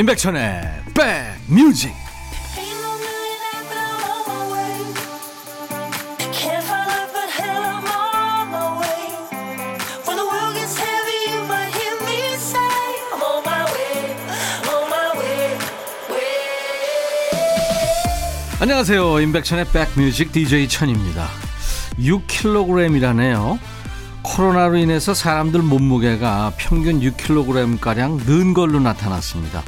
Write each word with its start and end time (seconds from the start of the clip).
임백천의 0.00 0.62
백뮤직. 0.94 1.92
안녕하세요. 18.58 19.20
임백천의 19.20 19.66
백뮤직 19.66 20.32
DJ 20.32 20.66
천입니다. 20.68 21.28
6kg이라네요. 21.98 23.58
코로나로 24.22 24.76
인해서 24.76 25.14
사람들 25.14 25.62
몸무게가 25.62 26.52
평균 26.56 27.00
6kg가량 27.00 28.26
는 28.26 28.54
걸로 28.54 28.78
나타났습니다 28.80 29.62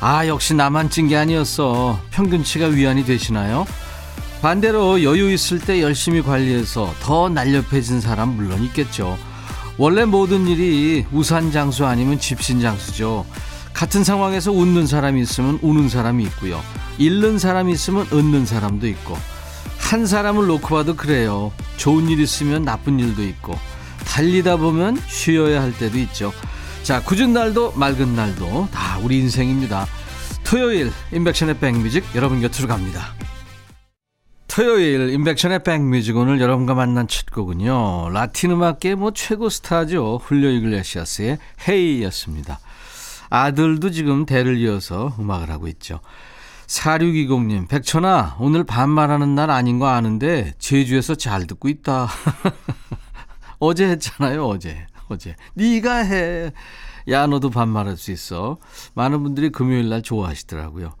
아, 0.00 0.26
역시 0.26 0.54
나만 0.54 0.90
찐 0.90 1.08
게 1.08 1.16
아니었어. 1.16 2.00
평균치가 2.10 2.66
위안이 2.66 3.04
되시나요? 3.04 3.66
반대로 4.40 5.02
여유 5.02 5.32
있을 5.32 5.58
때 5.58 5.82
열심히 5.82 6.22
관리해서 6.22 6.94
더 7.00 7.28
날렵해진 7.28 8.00
사람 8.00 8.36
물론 8.36 8.62
있겠죠. 8.64 9.18
원래 9.76 10.04
모든 10.04 10.46
일이 10.46 11.04
우산 11.12 11.50
장수 11.50 11.84
아니면 11.86 12.20
집신 12.20 12.60
장수죠. 12.60 13.26
같은 13.72 14.04
상황에서 14.04 14.52
웃는 14.52 14.86
사람이 14.86 15.20
있으면 15.22 15.58
우는 15.62 15.88
사람이 15.88 16.22
있고요. 16.24 16.60
잃는 16.98 17.38
사람이 17.38 17.72
있으면 17.72 18.06
얻는 18.12 18.46
사람도 18.46 18.86
있고. 18.88 19.16
한 19.78 20.06
사람을 20.06 20.46
놓고 20.46 20.68
봐도 20.68 20.94
그래요. 20.94 21.52
좋은 21.76 22.08
일 22.08 22.20
있으면 22.20 22.64
나쁜 22.64 23.00
일도 23.00 23.22
있고. 23.24 23.58
달리다 24.04 24.56
보면 24.56 25.00
쉬어야 25.08 25.62
할 25.62 25.76
때도 25.76 25.98
있죠. 25.98 26.32
자, 26.88 27.02
굳은 27.02 27.34
날도 27.34 27.72
맑은 27.72 28.16
날도 28.16 28.68
다 28.72 28.96
우리 29.00 29.18
인생입니다. 29.18 29.84
토요일 30.42 30.90
인백션의 31.12 31.58
백뮤직 31.58 32.02
여러분 32.14 32.40
곁으로 32.40 32.66
갑니다. 32.66 33.12
토요일 34.46 35.10
인백션의 35.10 35.64
백뮤직 35.64 36.16
오늘 36.16 36.40
여러분과 36.40 36.72
만난 36.72 37.06
첫 37.06 37.26
곡은요. 37.26 38.08
라틴 38.08 38.52
음악계 38.52 38.94
뭐 38.94 39.10
최고 39.10 39.50
스타죠. 39.50 40.18
훌리오 40.22 40.48
이글레시아스의 40.48 41.36
헤이였습니다. 41.68 42.58
아들도 43.28 43.90
지금 43.90 44.24
대를 44.24 44.56
이어서 44.56 45.14
음악을 45.18 45.50
하고 45.50 45.68
있죠. 45.68 46.00
4620님, 46.68 47.68
백천아, 47.68 48.36
오늘 48.40 48.64
반말하는 48.64 49.34
날 49.34 49.50
아닌 49.50 49.78
거 49.78 49.88
아는데, 49.88 50.54
제주에서 50.58 51.16
잘 51.16 51.46
듣고 51.46 51.68
있다. 51.68 52.08
어제 53.60 53.86
했잖아요, 53.88 54.46
어제. 54.46 54.86
어제. 55.08 55.36
네가 55.54 55.96
해. 55.96 56.52
야 57.08 57.26
너도 57.26 57.50
반말할 57.50 57.96
수 57.96 58.12
있어. 58.12 58.58
많은 58.94 59.22
분들이 59.22 59.50
금요일 59.50 59.88
날 59.88 60.02
좋아하시더라고요. 60.02 60.92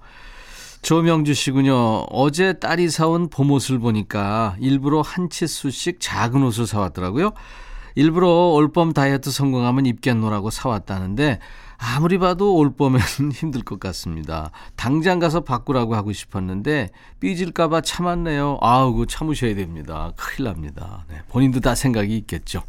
조명주 0.82 1.34
씨군요. 1.34 2.04
어제 2.10 2.54
딸이 2.54 2.88
사온 2.88 3.28
봄옷을 3.28 3.78
보니까 3.78 4.56
일부러 4.60 5.00
한 5.00 5.28
치수씩 5.28 5.98
작은 6.00 6.42
옷을 6.42 6.66
사왔더라고요. 6.66 7.32
일부러 7.94 8.28
올봄 8.28 8.92
다이어트 8.92 9.30
성공하면 9.30 9.86
입겠노라고 9.86 10.50
사왔다는데 10.50 11.40
아무리 11.78 12.18
봐도 12.18 12.56
올봄엔 12.56 13.00
힘들 13.34 13.62
것 13.62 13.78
같습니다. 13.80 14.50
당장 14.76 15.18
가서 15.18 15.40
바꾸라고 15.40 15.94
하고 15.94 16.12
싶었는데 16.12 16.90
삐질까봐 17.20 17.80
참았네요. 17.82 18.58
아우, 18.60 18.94
그 18.94 19.06
참으셔야 19.06 19.54
됩니다. 19.54 20.12
큰일 20.16 20.48
납니다. 20.48 21.04
네, 21.08 21.22
본인도 21.28 21.60
다 21.60 21.74
생각이 21.74 22.16
있겠죠. 22.18 22.62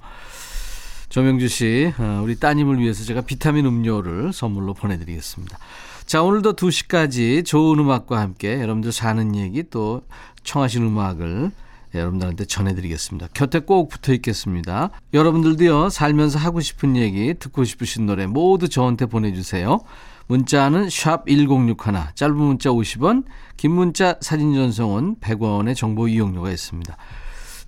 조명주 1.10 1.48
씨, 1.48 1.92
어, 1.98 2.22
우리 2.24 2.40
따님을 2.40 2.80
위해서 2.80 3.04
제가 3.04 3.22
비타민 3.22 3.66
음료를 3.66 4.32
선물로 4.32 4.76
보내드리겠습니다. 4.76 5.58
자, 6.06 6.22
오늘도 6.22 6.54
2시까지 6.54 7.44
좋은 7.44 7.80
음악과 7.80 8.20
함께 8.20 8.62
여러분들 8.62 8.92
사는 8.92 9.36
얘기 9.36 9.64
또 9.72 10.04
청하신 10.44 10.84
음악을 10.84 11.52
여러분들한테 11.96 12.46
전해드리겠습니다. 12.46 13.30
곁에 13.34 13.60
꼭 13.60 13.90
붙어 13.90 14.14
있겠습니다. 14.14 14.92
여러분들도요, 15.16 15.90
살면서 15.90 16.38
하고 16.38 16.62
싶은 16.62 16.96
얘기, 16.96 17.34
듣고 17.34 17.64
싶으신 17.64 18.06
노래 18.06 18.28
모두 18.28 18.70
저한테 18.70 19.08
보내주세요. 19.08 19.80
문자는 20.28 20.92
샵 20.92 21.26
1061, 21.28 22.14
짧은 22.14 22.36
문자 22.36 22.70
50원, 22.70 23.24
긴 23.58 23.72
문자 23.72 24.16
사진 24.22 24.54
전송은 24.54 25.16
100원의 25.16 25.76
정보 25.76 26.08
이용료가 26.08 26.52
있습니다. 26.52 26.96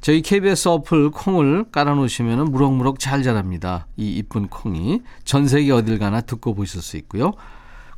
저희 0.02 0.24
KBS 0.24 0.68
어플 0.68 1.12
콩을 1.12 1.66
깔아놓으시면 1.72 2.46
무럭무럭 2.46 3.00
잘 3.00 3.22
자랍니다. 3.22 3.86
이 3.98 4.18
이쁜 4.18 4.48
콩이 4.48 5.02
전 5.24 5.48
세계 5.48 5.72
어딜 5.72 6.00
가나 6.00 6.22
듣고 6.22 6.56
보실 6.56 6.82
수 6.82 6.98
있고요. 6.98 7.34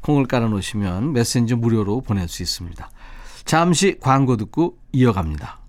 콩을 0.02 0.26
깔아놓으시면 0.26 1.14
메신저 1.14 1.56
무료로 1.56 2.02
보낼 2.02 2.28
수 2.28 2.44
있습니다. 2.44 2.90
잠시 3.46 3.98
광고 4.02 4.36
듣고 4.36 4.78
이어갑니다. 4.92 5.60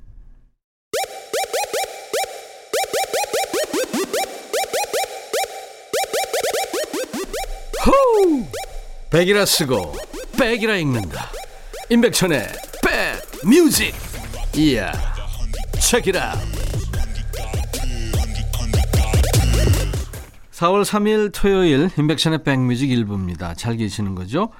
호우! 7.86 8.44
백이라 9.10 9.46
쓰고 9.46 9.94
백이라 10.36 10.76
읽는다. 10.78 11.30
임백천의 11.90 12.48
백 12.82 13.46
뮤직. 13.48 13.94
이야. 14.56 15.13
체키라 15.80 16.34
4월 20.50 20.84
3일 20.84 21.32
토요일 21.32 21.90
인백션의 21.98 22.44
백뮤직 22.44 22.90
일부입니다. 22.90 23.54
잘 23.54 23.76
계시는 23.76 24.14
거죠? 24.14 24.50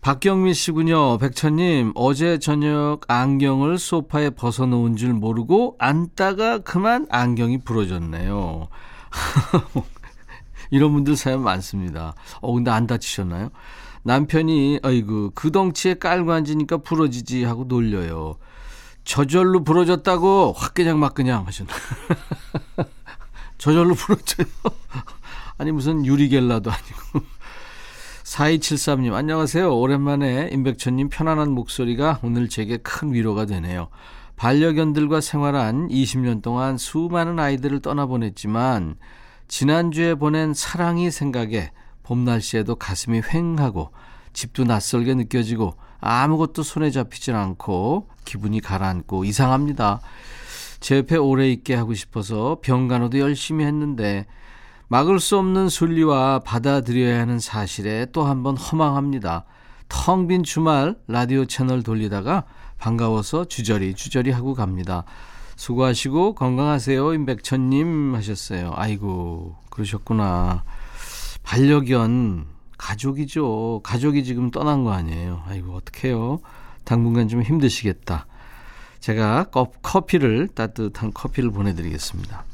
박경미 0.00 0.52
씨군요. 0.54 1.18
백천님, 1.18 1.92
어제 1.94 2.38
저녁 2.38 3.00
안경을 3.08 3.78
소파에 3.78 4.30
벗어놓은 4.30 4.96
줄 4.96 5.12
모르고 5.12 5.76
앉다가 5.78 6.58
그만 6.58 7.06
안경이 7.10 7.58
부러졌네요. 7.58 8.68
이런 10.70 10.92
분들 10.92 11.16
사연 11.16 11.42
많습니다. 11.42 12.14
어, 12.40 12.52
근데 12.52 12.70
안 12.70 12.86
다치셨나요? 12.86 13.50
남편이, 14.02 14.80
아이고, 14.82 15.32
그 15.34 15.50
덩치에 15.50 15.94
깔고 15.94 16.32
앉으니까 16.32 16.78
부러지지 16.78 17.44
하고 17.44 17.64
놀려요. 17.64 18.36
저절로 19.08 19.64
부러졌다고 19.64 20.52
확 20.54 20.74
그냥 20.74 21.00
막 21.00 21.14
그냥 21.14 21.46
하셨나. 21.46 21.72
저절로 23.56 23.94
부러져요. 23.94 24.46
아니 25.56 25.72
무슨 25.72 26.04
유리겔라도 26.04 26.70
아니고. 26.70 27.26
4273님 28.22 29.14
안녕하세요. 29.14 29.74
오랜만에 29.74 30.50
임백천님 30.52 31.08
편안한 31.08 31.52
목소리가 31.52 32.20
오늘 32.22 32.50
제게 32.50 32.76
큰 32.76 33.14
위로가 33.14 33.46
되네요. 33.46 33.88
반려견들과 34.36 35.22
생활한 35.22 35.88
20년 35.88 36.42
동안 36.42 36.76
수많은 36.76 37.38
아이들을 37.38 37.80
떠나보냈지만 37.80 38.96
지난주에 39.48 40.16
보낸 40.16 40.52
사랑이 40.52 41.10
생각에 41.10 41.72
봄 42.02 42.26
날씨에도 42.26 42.76
가슴이 42.76 43.22
휑하고 43.22 43.88
집도 44.32 44.64
낯설게 44.64 45.14
느껴지고 45.14 45.74
아무것도 46.00 46.62
손에 46.62 46.90
잡히질 46.90 47.34
않고 47.34 48.08
기분이 48.24 48.60
가라앉고 48.60 49.24
이상합니다. 49.24 50.00
제 50.80 50.98
옆에 50.98 51.16
오래 51.16 51.50
있게 51.50 51.74
하고 51.74 51.94
싶어서 51.94 52.58
병간호도 52.62 53.18
열심히 53.18 53.64
했는데 53.64 54.26
막을 54.88 55.20
수 55.20 55.36
없는 55.38 55.68
순리와 55.68 56.40
받아들여야 56.40 57.20
하는 57.20 57.38
사실에 57.40 58.06
또 58.12 58.24
한 58.24 58.42
번 58.42 58.56
허망합니다. 58.56 59.44
텅 59.88 60.26
빈 60.28 60.42
주말 60.44 60.96
라디오 61.08 61.44
채널 61.46 61.82
돌리다가 61.82 62.44
반가워서 62.78 63.46
주저리 63.46 63.94
주저리 63.94 64.30
하고 64.30 64.54
갑니다. 64.54 65.04
수고하시고 65.56 66.36
건강하세요 66.36 67.12
임백천님 67.14 68.14
하셨어요. 68.14 68.72
아이고 68.76 69.56
그러셨구나. 69.70 70.62
반려견 71.42 72.46
가족이죠. 72.78 73.80
가족이 73.82 74.24
지금 74.24 74.50
떠난 74.50 74.84
거 74.84 74.92
아니에요. 74.92 75.42
아이고, 75.46 75.74
어떡해요. 75.74 76.40
당분간 76.84 77.28
좀 77.28 77.42
힘드시겠다. 77.42 78.26
제가 79.00 79.44
커피를, 79.82 80.48
따뜻한 80.48 81.12
커피를 81.12 81.50
보내드리겠습니다. 81.50 82.44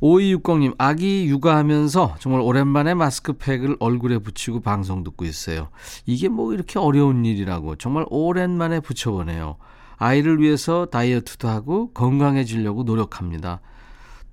5260님, 0.00 0.74
아기 0.78 1.26
육아하면서 1.26 2.16
정말 2.20 2.40
오랜만에 2.40 2.94
마스크팩을 2.94 3.76
얼굴에 3.80 4.18
붙이고 4.18 4.60
방송 4.60 5.02
듣고 5.02 5.24
있어요. 5.24 5.68
이게 6.06 6.28
뭐 6.28 6.52
이렇게 6.54 6.78
어려운 6.78 7.24
일이라고 7.24 7.76
정말 7.76 8.04
오랜만에 8.08 8.80
붙여보네요. 8.80 9.56
아이를 9.96 10.40
위해서 10.40 10.86
다이어트도 10.86 11.48
하고 11.48 11.92
건강해지려고 11.92 12.84
노력합니다. 12.84 13.60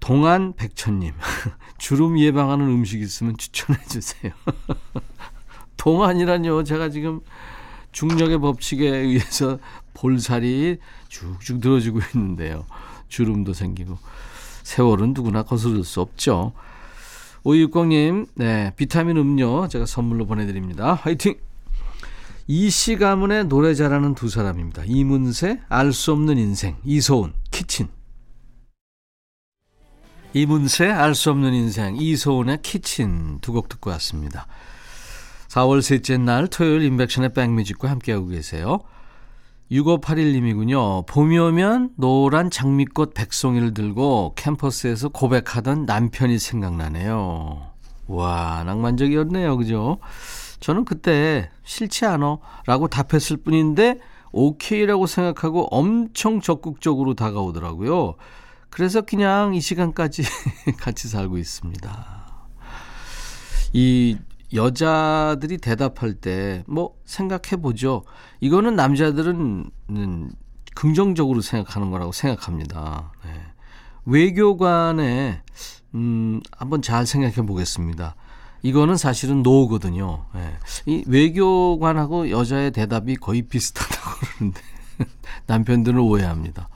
동안 0.06 0.54
백천님, 0.54 1.14
주름 1.80 2.20
예방하는 2.20 2.68
음식 2.68 3.02
있으면 3.02 3.38
추천해 3.38 3.84
주세요. 3.86 4.34
동안이라뇨. 5.78 6.64
제가 6.64 6.90
지금 6.90 7.22
중력의 7.92 8.40
법칙에 8.40 8.88
의해서 8.88 9.58
볼살이 9.96 10.78
쭉쭉 11.08 11.58
늘어지고 11.60 12.02
있는데요. 12.14 12.68
주름도 13.08 13.54
생기고. 13.54 13.98
세월은 14.62 15.14
누구나 15.16 15.42
거스를 15.42 15.84
수 15.84 16.02
없죠. 16.02 16.54
오육공님, 17.44 18.28
네, 18.36 18.74
비타민 18.76 19.18
음료 19.18 19.68
제가 19.68 19.88
선물로 19.88 20.28
보내드립니다. 20.28 20.94
화이팅! 20.94 21.34
이씨 22.46 22.98
가문의 22.98 23.46
노래 23.46 23.74
잘하는 23.74 24.14
두 24.14 24.30
사람입니다. 24.30 24.84
이문세, 24.86 25.62
알 25.68 25.92
수 25.94 26.12
없는 26.12 26.38
인생, 26.38 26.76
이소은, 26.84 27.34
키친. 27.50 27.88
이문세, 30.36 30.90
알 30.92 31.16
수 31.16 31.32
없는 31.32 31.54
인생, 31.54 31.96
이소은의 31.96 32.62
키친 32.62 33.40
두 33.40 33.54
곡 33.54 33.70
듣고 33.70 33.90
왔습니다. 33.92 34.48
4월 35.48 35.82
셋째 35.82 36.18
날 36.18 36.50
토요일 36.50 36.82
인백션의 36.84 37.32
백뮤직과 37.34 37.90
함께하고 37.90 38.28
계세요. 38.28 38.80
6581님이군요. 39.72 41.06
봄이 41.08 41.38
오면 41.38 41.92
노란 41.96 42.52
장미꽃 42.52 43.14
백송이를 43.14 43.74
들고 43.74 44.34
캠퍼스에서 44.36 45.08
고백하던 45.08 45.86
남편이 45.86 46.38
생각나네요. 46.38 47.72
와, 48.08 48.64
낭만적이었네요. 48.66 49.56
그죠? 49.56 50.00
저는 50.60 50.84
그때 50.84 51.50
싫지 51.64 52.06
않어 52.08 52.40
라고 52.66 52.90
답했을 52.90 53.38
뿐인데 53.38 54.02
오케이라고 54.34 55.08
생각하고 55.08 55.68
엄청 55.72 56.42
적극적으로 56.42 57.14
다가오더라고요. 57.14 58.16
그래서 58.70 59.02
그냥 59.02 59.54
이 59.56 59.62
시간까지 59.62 60.24
같이 60.80 61.08
살고 61.08 61.38
있습니다. 61.38 62.26
이 63.74 64.18
여자들이 64.54 65.58
대답할 65.58 66.14
때 66.14 66.64
뭐 66.68 66.96
생각해 67.06 67.62
보죠. 67.62 68.04
이거는 68.40 68.76
남자들은 68.76 69.70
음, 69.90 70.32
긍정적으로 70.76 71.42
생각하는 71.42 71.90
거라고 71.92 72.12
생각합니다. 72.12 73.12
네. 73.24 73.32
외교관에 74.06 75.42
음, 75.96 76.42
한번 76.52 76.82
잘 76.82 77.06
생각해 77.06 77.36
보겠습니다. 77.48 78.16
이거는 78.62 78.98
사실은 78.98 79.44
노거든요. 79.44 80.26
예. 80.36 80.58
이 80.86 81.04
외교관하고 81.08 82.30
여자의 82.32 82.72
대답이 82.72 83.16
거의 83.16 83.44
비슷하다고 83.44 84.10
그러는데 84.20 84.62
남편들은 85.46 86.00
오해합니다. 86.00 86.70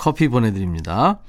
커피 0.00 0.28
보내드립니다. 0.28 1.20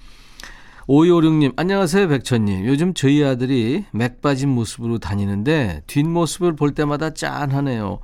5256님, 0.88 1.52
안녕하세요, 1.58 2.08
백천님. 2.08 2.66
요즘 2.68 2.94
저희 2.94 3.22
아들이 3.22 3.84
맥 3.92 4.22
빠진 4.22 4.48
모습으로 4.48 4.98
다니는데 4.98 5.84
뒷모습을 5.88 6.56
볼 6.56 6.74
때마다 6.74 7.14
짠하네요. 7.14 8.00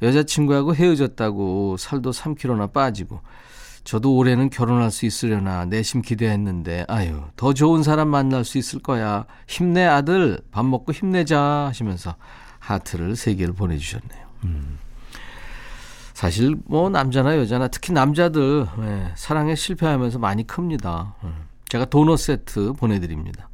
여자친구하고 0.00 0.76
헤어졌다고 0.76 1.76
살도 1.76 2.12
3kg나 2.12 2.72
빠지고 2.72 3.20
저도 3.82 4.16
올해는 4.16 4.48
결혼할 4.50 4.92
수 4.92 5.06
있으려나 5.06 5.64
내심 5.64 6.02
기대했는데 6.02 6.84
아유 6.86 7.24
더 7.34 7.52
좋은 7.52 7.82
사람 7.82 8.06
만날 8.06 8.44
수 8.44 8.58
있을 8.58 8.78
거야 8.78 9.26
힘내 9.48 9.84
아들 9.84 10.40
밥 10.52 10.64
먹고 10.64 10.92
힘내자 10.92 11.40
하시면서 11.68 12.14
하트를 12.60 13.16
세 13.16 13.34
개를 13.34 13.54
보내주셨네요. 13.54 14.26
음. 14.44 14.78
사실 16.22 16.54
뭐 16.66 16.88
남자나 16.88 17.36
여자나 17.36 17.66
특히 17.66 17.92
남자들 17.92 18.68
네, 18.78 19.12
사랑에 19.16 19.56
실패하면서 19.56 20.20
많이 20.20 20.46
큽니다. 20.46 21.16
음. 21.24 21.34
제가 21.68 21.86
도넛 21.86 22.16
세트 22.16 22.74
보내드립니다. 22.74 23.48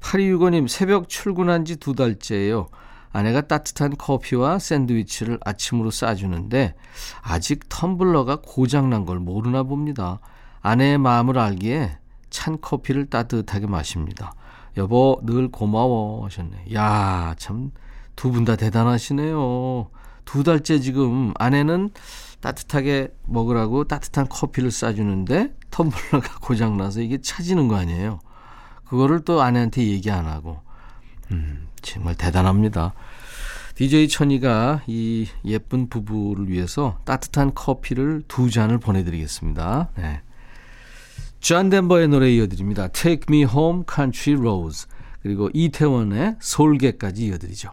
8265님 0.00 0.68
새벽 0.68 1.08
출근한 1.08 1.64
지 1.64 1.76
두 1.76 1.94
달째예요. 1.94 2.66
아내가 3.12 3.40
따뜻한 3.40 3.96
커피와 3.96 4.58
샌드위치를 4.58 5.38
아침으로 5.42 5.90
싸주는데 5.90 6.74
아직 7.22 7.66
텀블러가 7.70 8.42
고장난 8.44 9.06
걸 9.06 9.18
모르나 9.18 9.62
봅니다. 9.62 10.20
아내의 10.60 10.98
마음을 10.98 11.38
알기에 11.38 11.96
찬 12.28 12.60
커피를 12.60 13.06
따뜻하게 13.06 13.66
마십니다. 13.68 14.34
여보 14.76 15.18
늘 15.24 15.48
고마워 15.50 16.26
하셨네. 16.26 16.74
야, 16.74 17.34
참 17.38 17.70
두 18.16 18.30
분 18.32 18.44
다 18.44 18.54
대단하시네요. 18.56 19.88
두 20.30 20.44
달째 20.44 20.78
지금 20.78 21.32
아내는 21.40 21.90
따뜻하게 22.38 23.12
먹으라고 23.26 23.82
따뜻한 23.82 24.28
커피를 24.28 24.70
싸주는데 24.70 25.52
텀블러가 25.72 26.38
고장나서 26.40 27.00
이게 27.00 27.20
차지는 27.20 27.66
거 27.66 27.74
아니에요. 27.74 28.20
그거를 28.84 29.24
또 29.24 29.42
아내한테 29.42 29.82
얘기 29.88 30.08
안 30.08 30.26
하고. 30.26 30.60
음, 31.32 31.66
정말 31.82 32.14
대단합니다. 32.14 32.94
DJ 33.74 34.06
천이가 34.06 34.82
이 34.86 35.26
예쁜 35.44 35.88
부부를 35.88 36.48
위해서 36.48 37.00
따뜻한 37.04 37.52
커피를 37.52 38.22
두 38.28 38.52
잔을 38.52 38.78
보내드리겠습니다. 38.78 39.88
네. 39.96 40.22
존 41.40 41.70
덴버의 41.70 42.06
노래 42.06 42.30
이어드립니다. 42.30 42.86
Take 42.86 43.24
Me 43.28 43.44
Home 43.52 43.82
Country 43.92 44.40
Roads 44.40 44.86
그리고 45.22 45.50
이태원의 45.52 46.36
솔개까지 46.38 47.26
이어드리죠. 47.26 47.72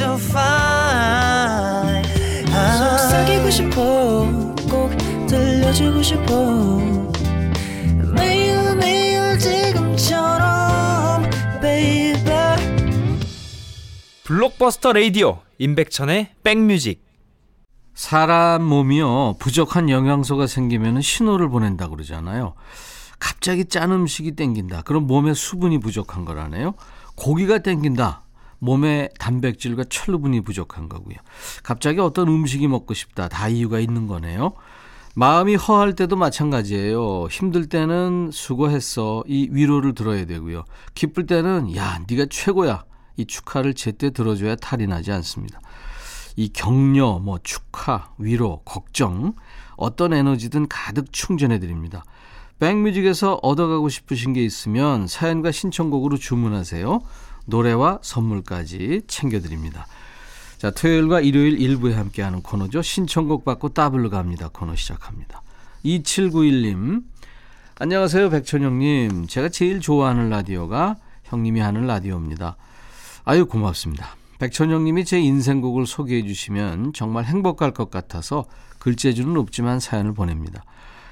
들려주고 5.71 6.03
싶어. 6.03 6.77
매우 8.13 9.37
지금처럼 9.37 11.23
baby. 11.61 12.57
블록버스터 14.23 14.93
레이디오 14.93 15.39
임백천의 15.57 16.35
백뮤직. 16.43 17.03
사람 17.93 18.63
몸이요 18.63 19.35
부족한 19.39 19.89
영양소가 19.89 20.47
생기면 20.47 21.01
신호를 21.01 21.49
보낸다고 21.49 21.95
그러잖아요. 21.95 22.53
갑자기 23.19 23.65
짠 23.65 23.91
음식이 23.91 24.35
땡긴다. 24.35 24.81
그럼 24.83 25.07
몸에 25.07 25.33
수분이 25.33 25.79
부족한 25.79 26.25
거라네요. 26.25 26.73
고기가 27.15 27.59
땡긴다. 27.59 28.23
몸에 28.59 29.09
단백질과 29.19 29.85
철분이 29.89 30.41
부족한 30.41 30.87
거고요. 30.89 31.15
갑자기 31.63 31.99
어떤 31.99 32.27
음식이 32.27 32.67
먹고 32.67 32.93
싶다. 32.93 33.27
다 33.27 33.47
이유가 33.47 33.79
있는 33.79 34.07
거네요 34.07 34.53
마음이 35.13 35.55
허할 35.55 35.93
때도 35.93 36.15
마찬가지예요. 36.15 37.27
힘들 37.29 37.67
때는 37.67 38.29
수고했어. 38.31 39.23
이 39.27 39.49
위로를 39.51 39.93
들어야 39.93 40.25
되고요. 40.25 40.63
기쁠 40.95 41.25
때는 41.25 41.75
야, 41.75 41.99
네가 42.09 42.27
최고야. 42.29 42.85
이 43.17 43.25
축하를 43.25 43.73
제때 43.73 44.11
들어줘야 44.11 44.55
탈이 44.55 44.87
나지 44.87 45.11
않습니다. 45.11 45.59
이 46.37 46.49
격려, 46.49 47.19
뭐 47.19 47.39
축하, 47.43 48.09
위로, 48.17 48.61
걱정 48.63 49.33
어떤 49.75 50.13
에너지든 50.13 50.69
가득 50.69 51.11
충전해 51.11 51.59
드립니다. 51.59 52.03
백뮤직에서 52.59 53.39
얻어가고 53.41 53.89
싶으신 53.89 54.33
게 54.33 54.43
있으면 54.43 55.07
사연과 55.07 55.51
신청곡으로 55.51 56.17
주문하세요. 56.17 57.01
노래와 57.47 57.99
선물까지 58.01 59.01
챙겨드립니다. 59.07 59.87
자, 60.61 60.69
토요일과 60.69 61.21
일요일 61.21 61.59
일부에 61.59 61.95
함께하는 61.95 62.43
코너죠. 62.43 62.83
신청곡 62.83 63.45
받고 63.45 63.69
따블로 63.69 64.11
갑니다. 64.11 64.47
코너 64.53 64.75
시작합니다. 64.75 65.41
2791님, 65.83 67.01
안녕하세요. 67.79 68.29
백천영님. 68.29 69.25
제가 69.25 69.49
제일 69.49 69.79
좋아하는 69.79 70.29
라디오가 70.29 70.97
형님이 71.23 71.61
하는 71.61 71.87
라디오입니다. 71.87 72.57
아유, 73.25 73.47
고맙습니다. 73.47 74.15
백천영님이 74.37 75.03
제 75.03 75.19
인생곡을 75.19 75.87
소개해 75.87 76.27
주시면 76.27 76.93
정말 76.93 77.25
행복할 77.25 77.71
것 77.71 77.89
같아서 77.89 78.45
글재주는 78.77 79.35
없지만 79.37 79.79
사연을 79.79 80.13
보냅니다. 80.13 80.63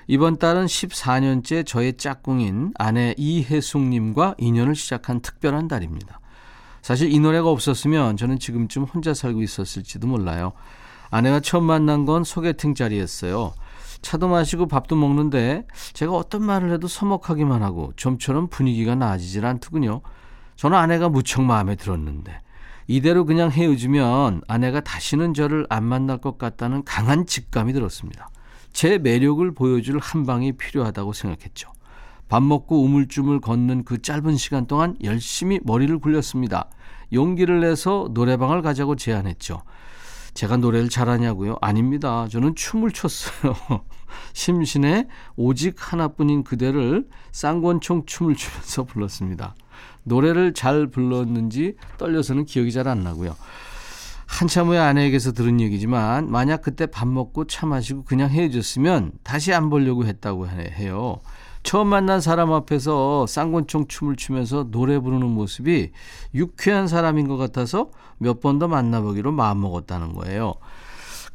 이번 0.05 0.37
달은 0.37 0.67
14년째 0.67 1.65
저의 1.65 1.97
짝꿍인 1.97 2.73
아내 2.77 3.15
이혜숙님과 3.17 4.35
인연을 4.37 4.75
시작한 4.75 5.21
특별한 5.21 5.67
달입니다. 5.67 6.19
사실 6.81 7.11
이 7.11 7.19
노래가 7.19 7.49
없었으면 7.49 8.17
저는 8.17 8.39
지금쯤 8.39 8.83
혼자 8.83 9.13
살고 9.13 9.41
있었을지도 9.41 10.07
몰라요. 10.07 10.53
아내가 11.11 11.39
처음 11.39 11.65
만난 11.65 12.05
건 12.05 12.23
소개팅 12.23 12.75
자리였어요. 12.75 13.53
차도 14.01 14.27
마시고 14.29 14.67
밥도 14.67 14.95
먹는데 14.95 15.65
제가 15.93 16.13
어떤 16.13 16.43
말을 16.43 16.71
해도 16.71 16.87
서먹하기만 16.87 17.63
하고 17.63 17.91
좀처럼 17.95 18.47
분위기가 18.47 18.95
나아지질 18.95 19.45
않더군요. 19.45 20.01
저는 20.55 20.77
아내가 20.77 21.09
무척 21.09 21.41
마음에 21.41 21.75
들었는데 21.75 22.41
이대로 22.87 23.25
그냥 23.25 23.51
헤어지면 23.51 24.41
아내가 24.47 24.79
다시는 24.81 25.33
저를 25.33 25.65
안 25.69 25.83
만날 25.83 26.17
것 26.17 26.37
같다는 26.37 26.83
강한 26.85 27.25
직감이 27.25 27.73
들었습니다. 27.73 28.29
제 28.73 28.97
매력을 28.97 29.53
보여줄 29.53 29.99
한 29.99 30.25
방이 30.25 30.53
필요하다고 30.53 31.13
생각했죠. 31.13 31.71
밥 32.29 32.43
먹고 32.43 32.83
우물쭈물 32.83 33.41
걷는 33.41 33.83
그 33.83 34.01
짧은 34.01 34.37
시간 34.37 34.67
동안 34.67 34.95
열심히 35.03 35.59
머리를 35.63 35.97
굴렸습니다. 35.99 36.69
용기를 37.11 37.59
내서 37.61 38.07
노래방을 38.11 38.61
가자고 38.61 38.95
제안했죠. 38.95 39.63
제가 40.35 40.57
노래를 40.57 40.89
잘하냐고요? 40.89 41.57
아닙니다. 41.59 42.27
저는 42.29 42.53
춤을 42.55 42.91
췄어요. 42.91 43.55
심신의 44.33 45.07
오직 45.35 45.75
하나뿐인 45.77 46.43
그대를 46.43 47.07
쌍권총 47.31 48.05
춤을 48.05 48.35
추면서 48.35 48.83
불렀습니다. 48.83 49.55
노래를 50.03 50.53
잘 50.53 50.87
불렀는지 50.87 51.75
떨려서는 51.97 52.45
기억이 52.45 52.71
잘 52.71 52.87
안 52.87 53.03
나고요. 53.03 53.35
한참 54.27 54.67
후에 54.67 54.77
아내에게서 54.77 55.31
들은 55.31 55.59
얘기지만 55.59 56.29
만약 56.29 56.61
그때 56.61 56.85
밥 56.85 57.07
먹고 57.07 57.47
차 57.47 57.65
마시고 57.65 58.03
그냥 58.03 58.29
헤어졌으면 58.29 59.13
다시 59.23 59.51
안 59.51 59.71
보려고 59.71 60.05
했다고 60.05 60.47
해요. 60.47 61.19
처음 61.69 61.89
만난 61.89 62.19
사람 62.19 62.51
앞에서 62.51 63.27
쌍권총 63.27 63.89
춤을 63.89 64.15
추면서 64.15 64.71
노래 64.71 64.97
부르는 64.97 65.27
모습이 65.27 65.91
유쾌한 66.33 66.87
사람인 66.87 67.27
것 67.27 67.37
같아서 67.37 67.91
몇 68.17 68.39
번 68.39 68.57
더 68.57 68.67
만나보기로 68.67 69.31
마음먹었다는 69.31 70.13
거예요. 70.13 70.55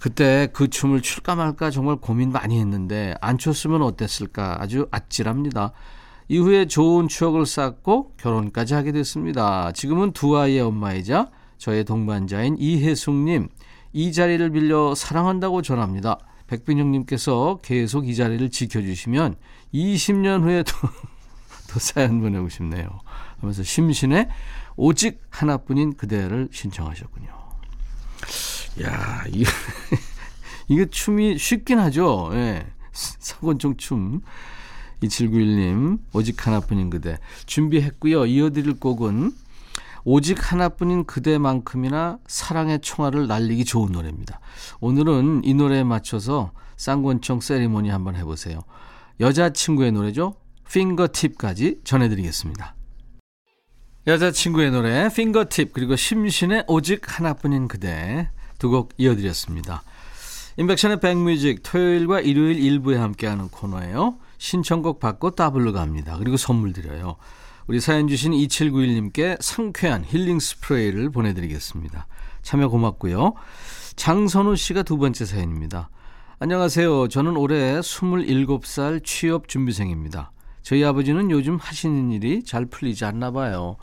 그때 0.01 0.49
그 0.53 0.69
춤을 0.69 1.03
출까 1.03 1.37
말까 1.37 1.71
정말 1.71 1.95
고민 1.95 2.33
많이 2.33 2.59
했는데 2.59 3.15
안 3.21 3.39
췄으면 3.39 3.83
어땠을까 3.83 4.61
아주 4.61 4.89
아찔합니다. 4.91 5.71
이후에 6.27 6.67
좋은 6.67 7.07
추억을 7.07 7.47
쌓고 7.47 8.15
결혼까지 8.17 8.75
하게 8.75 8.91
됐습니다. 8.91 9.71
지금은 9.71 10.11
두 10.11 10.37
아이의 10.37 10.63
엄마이자 10.63 11.31
저의 11.59 11.85
동반자인 11.85 12.57
이혜숙님, 12.59 13.51
이 13.93 14.13
자리를 14.13 14.51
빌려 14.51 14.97
사랑한다고 14.97 15.63
전합니다. 15.63 16.19
백빈영님께서 16.55 17.59
계속 17.63 18.09
이 18.09 18.15
자리를 18.15 18.51
지켜주시면 18.51 19.37
20년 19.73 20.43
후에도 20.43 20.73
더 21.69 21.81
사연 21.81 22.21
보내고 22.21 22.49
싶네요. 22.49 23.01
하면서 23.41 23.63
심신의 23.63 24.29
오직 24.77 25.21
하나뿐인 25.31 25.95
그대를 25.95 26.49
신청하셨군요. 26.53 27.29
야, 28.83 29.25
이거, 29.29 29.51
이거 30.69 30.85
춤이 30.87 31.39
쉽긴 31.39 31.79
하죠. 31.81 32.31
예. 32.35 32.67
사건종 32.93 33.77
춤. 33.77 34.23
2791님, 35.03 35.99
오직 36.13 36.47
하나뿐인 36.47 36.91
그대. 36.91 37.19
준비했고요. 37.47 38.27
이어드릴 38.27 38.79
곡은 38.79 39.33
오직 40.05 40.53
하나뿐인 40.53 41.05
그대만큼이나 41.05 42.19
사랑의 42.27 42.81
총알을 42.81 43.27
날리기 43.27 43.65
좋은 43.65 43.93
노래입니다. 43.93 44.41
오늘은 44.81 45.43
이 45.45 45.55
노래에 45.55 45.83
맞춰서 45.83 46.53
쌍권총 46.77 47.41
세리머니 47.41 47.89
한번 47.89 48.15
해보세요. 48.17 48.61
여자친구의 49.21 49.93
노래죠. 49.93 50.35
핑거팁까지 50.71 51.81
전해드리겠습니다. 51.85 52.75
여자친구의 54.07 54.71
노래 54.71 55.09
핑거팁 55.09 55.73
그리고 55.73 55.97
심신의 55.97 56.65
오직 56.69 57.19
하나뿐인 57.19 57.69
그대 57.69 58.31
두 58.59 58.71
곡 58.71 58.93
이어드렸습니다. 58.99 59.83
인백션의 60.57 61.01
백뮤직 61.01 61.63
토요일과 61.63 62.21
일요일 62.21 62.59
일부에 62.59 62.97
함께하는 62.97 63.49
코너예요. 63.49 64.17
신청곡 64.39 65.01
받고 65.01 65.33
따블로 65.33 65.73
갑니다. 65.73 66.17
그리고 66.19 66.37
선물 66.37 66.73
드려요. 66.73 67.17
우리 67.67 67.81
사연 67.81 68.09
주신 68.09 68.33
2791님께 68.33 69.41
상쾌한 69.41 70.05
힐링 70.05 70.39
스프레이를 70.39 71.09
보내드리겠습니다. 71.09 72.07
참여 72.43 72.69
고맙고요. 72.69 73.33
장선우 73.97 74.55
씨가 74.55 74.83
두 74.83 74.99
번째 74.99 75.25
사연입니다. 75.25 75.89
안녕하세요. 76.41 77.09
저는 77.09 77.39
올해 77.39 77.81
27살 77.81 79.03
취업 79.03 79.49
준비생입니다. 79.49 80.31
저희 80.61 80.85
아버지는 80.85 81.31
요즘 81.31 81.57
하시는 81.57 82.11
일이 82.11 82.45
잘 82.45 82.67
풀리지 82.67 83.07
않나 83.07 83.31
봐요. 83.31 83.77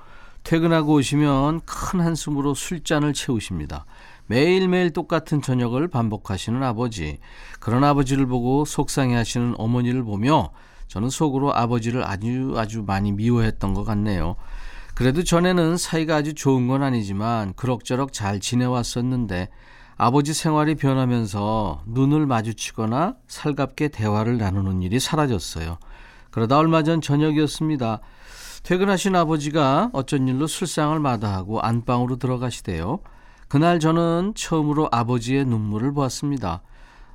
퇴근하고 0.43 0.93
오시면 0.93 1.61
큰 1.61 2.01
한숨으로 2.01 2.53
술잔을 2.53 3.13
채우십니다. 3.13 3.85
매일매일 4.27 4.91
똑같은 4.91 5.41
저녁을 5.41 5.88
반복하시는 5.88 6.61
아버지. 6.61 7.17
그런 7.59 7.83
아버지를 7.83 8.27
보고 8.27 8.63
속상해 8.63 9.15
하시는 9.15 9.55
어머니를 9.57 10.03
보며 10.03 10.51
저는 10.91 11.10
속으로 11.10 11.55
아버지를 11.55 12.03
아주 12.03 12.53
아주 12.57 12.83
많이 12.86 13.13
미워했던 13.13 13.74
것 13.74 13.86
같네요. 13.86 14.36
그래도 14.93 15.24
전에는 15.24 15.77
사이가 15.77 16.17
아주 16.17 16.33
좋은 16.33 16.67
건 16.67 16.83
아니지만 16.83 17.53
그럭저럭 17.53 18.12
잘 18.12 18.41
지내왔었는데 18.41 19.48
아버지 19.95 20.33
생활이 20.33 20.75
변하면서 20.75 21.83
눈을 21.88 22.25
마주치거나 22.25 23.15
살갑게 23.29 23.88
대화를 23.88 24.38
나누는 24.38 24.81
일이 24.81 25.00
사라졌어요. 25.00 25.77
그러다 26.29 26.57
얼마 26.57 26.83
전 26.83 27.00
저녁이었습니다. 27.00 28.01
퇴근하신 28.63 29.15
아버지가 29.15 29.91
어쩐 29.93 30.27
일로 30.27 30.45
술상을 30.45 31.00
마다하고 31.00 31.62
안방으로 31.62 32.17
들어가시대요. 32.17 33.00
그날 33.48 33.79
저는 33.79 34.33
처음으로 34.36 34.89
아버지의 34.91 35.45
눈물을 35.45 35.93
보았습니다. 35.93 36.62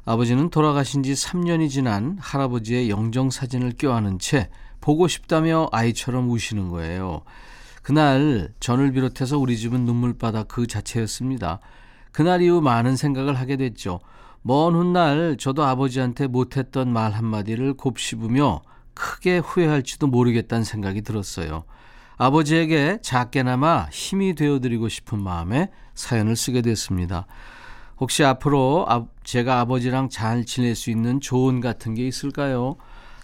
아버지는 0.08 0.50
돌아가신 0.50 1.02
지 1.02 1.14
3년이 1.14 1.68
지난 1.68 2.16
할아버지의 2.20 2.90
영정 2.90 3.30
사진을 3.30 3.72
껴안은 3.72 4.20
채 4.20 4.48
보고 4.80 5.08
싶다며 5.08 5.68
아이처럼 5.72 6.30
우시는 6.30 6.68
거예요. 6.68 7.22
그날 7.82 8.52
전을 8.60 8.92
비롯해서 8.92 9.36
우리 9.36 9.58
집은 9.58 9.84
눈물바다 9.84 10.44
그 10.44 10.68
자체였습니다. 10.68 11.58
그날 12.12 12.40
이후 12.40 12.60
많은 12.60 12.94
생각을 12.94 13.34
하게 13.34 13.56
됐죠. 13.56 13.98
먼 14.42 14.76
훗날 14.76 15.36
저도 15.40 15.64
아버지한테 15.64 16.28
못했던 16.28 16.92
말 16.92 17.10
한마디를 17.10 17.74
곱씹으며 17.74 18.62
크게 18.94 19.38
후회할지도 19.38 20.06
모르겠다는 20.06 20.62
생각이 20.62 21.02
들었어요. 21.02 21.64
아버지에게 22.16 22.98
작게나마 23.02 23.88
힘이 23.90 24.36
되어드리고 24.36 24.88
싶은 24.88 25.20
마음에 25.20 25.70
사연을 25.94 26.36
쓰게 26.36 26.62
됐습니다. 26.62 27.26
혹시 27.98 28.24
앞으로 28.24 28.86
제가 29.24 29.60
아버지랑 29.60 30.08
잘 30.08 30.44
지낼 30.44 30.74
수 30.74 30.90
있는 30.90 31.20
조언 31.20 31.60
같은 31.60 31.94
게 31.94 32.06
있을까요? 32.06 32.76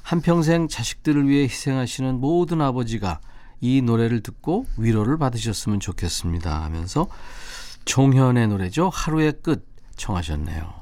한평생 0.03 0.69
자식들을 0.69 1.29
위해 1.29 1.45
희생하시는 1.45 2.21
모든 2.21 2.61
아버지가 2.61 3.21
이 3.61 3.81
노래를 3.83 4.23
듣고 4.23 4.67
위로를 4.77 5.19
받으셨으면 5.19 5.79
좋겠습니다 5.79 6.65
하면서 6.65 7.07
종현의 7.85 8.49
노래죠. 8.49 8.91
하루의 8.93 9.35
끝 9.43 9.67
청하셨네요. 9.97 10.73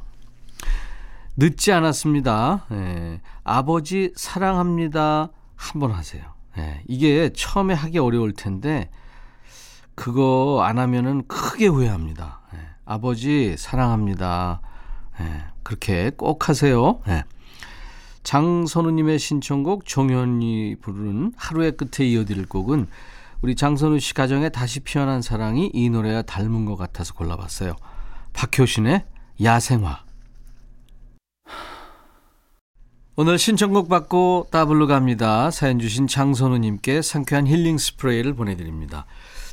늦지 1.37 1.73
않았습니다. 1.73 2.67
네. 2.71 3.21
아버지 3.45 4.13
사랑합니다. 4.17 5.31
한번 5.57 5.93
하세요. 5.93 6.23
네. 6.57 6.83
이게 6.89 7.31
처음에 7.35 7.75
하기 7.75 7.99
어려울 7.99 8.33
텐데 8.33 8.91
그거 9.95 10.63
안 10.65 10.79
하면은 10.79 11.27
크게 11.29 11.67
후회합니다. 11.67 12.40
네. 12.91 12.95
아버지 12.95 13.55
사랑합니다. 13.57 14.61
네, 15.19 15.45
그렇게 15.63 16.11
꼭 16.11 16.49
하세요. 16.49 17.01
네. 17.07 17.23
장선우님의 18.25 19.19
신청곡 19.19 19.87
종현이 19.87 20.77
부르는 20.83 21.33
하루의 21.37 21.77
끝에 21.77 22.07
이어드릴 22.07 22.47
곡은 22.47 22.89
우리 23.43 23.55
장선우 23.55 24.01
씨 24.01 24.13
가정에 24.13 24.51
다시 24.51 24.81
피어난 24.81 25.23
사랑이 25.23 25.71
이 25.73 25.89
노래와 25.89 26.23
닮은 26.23 26.67
것 26.67 26.77
같아서 26.77 27.15
골라봤어요. 27.15 27.77
박효신의 28.33 29.05
야생화. 29.43 30.05
오늘 33.17 33.39
신청곡 33.39 33.89
받고 33.89 34.49
따블로 34.51 34.87
갑니다. 34.87 35.51
사연 35.51 35.79
주신 35.79 36.07
장선우님께 36.07 37.03
상쾌한 37.03 37.47
힐링 37.47 37.79
스프레이를 37.79 38.35
보내드립니다. 38.35 39.07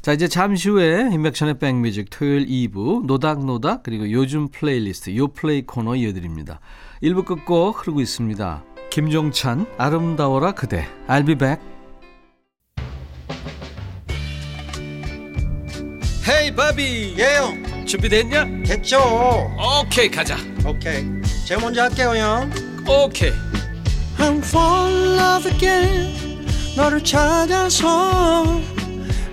자, 0.07 0.13
이제 0.13 0.29
잠시 0.29 0.69
후에 0.69 1.09
임백천의 1.11 1.59
백뮤직 1.59 2.09
토요일 2.09 2.47
2부 2.47 3.05
노닥노닥 3.07 3.83
그리고 3.83 4.09
요즘 4.09 4.47
플레이리스트 4.47 5.13
요플레이 5.13 5.65
코너 5.65 5.97
이어드립니다. 5.97 6.61
1부 7.03 7.25
끝곡 7.25 7.81
흐르고 7.81 7.99
있습니다. 7.99 8.63
김종찬 8.89 9.65
아름다워라 9.77 10.53
그대. 10.53 10.87
I'll 11.09 11.25
be 11.25 11.35
back. 11.35 11.61
헤이 16.29 16.55
바비 16.55 17.15
예영. 17.17 17.85
준비됐냐? 17.85 18.63
됐죠. 18.65 19.01
오케이 19.83 20.09
가자. 20.09 20.37
오케이. 20.65 21.03
제가 21.45 21.59
먼저 21.59 21.81
할게요 21.81 22.13
형. 22.15 22.49
오케이. 22.87 23.33
I'm 24.17 24.37
fall 24.37 24.87
in 24.87 25.19
love 25.19 25.51
again. 25.51 26.45
너를 26.77 27.03
찾아서 27.03 28.76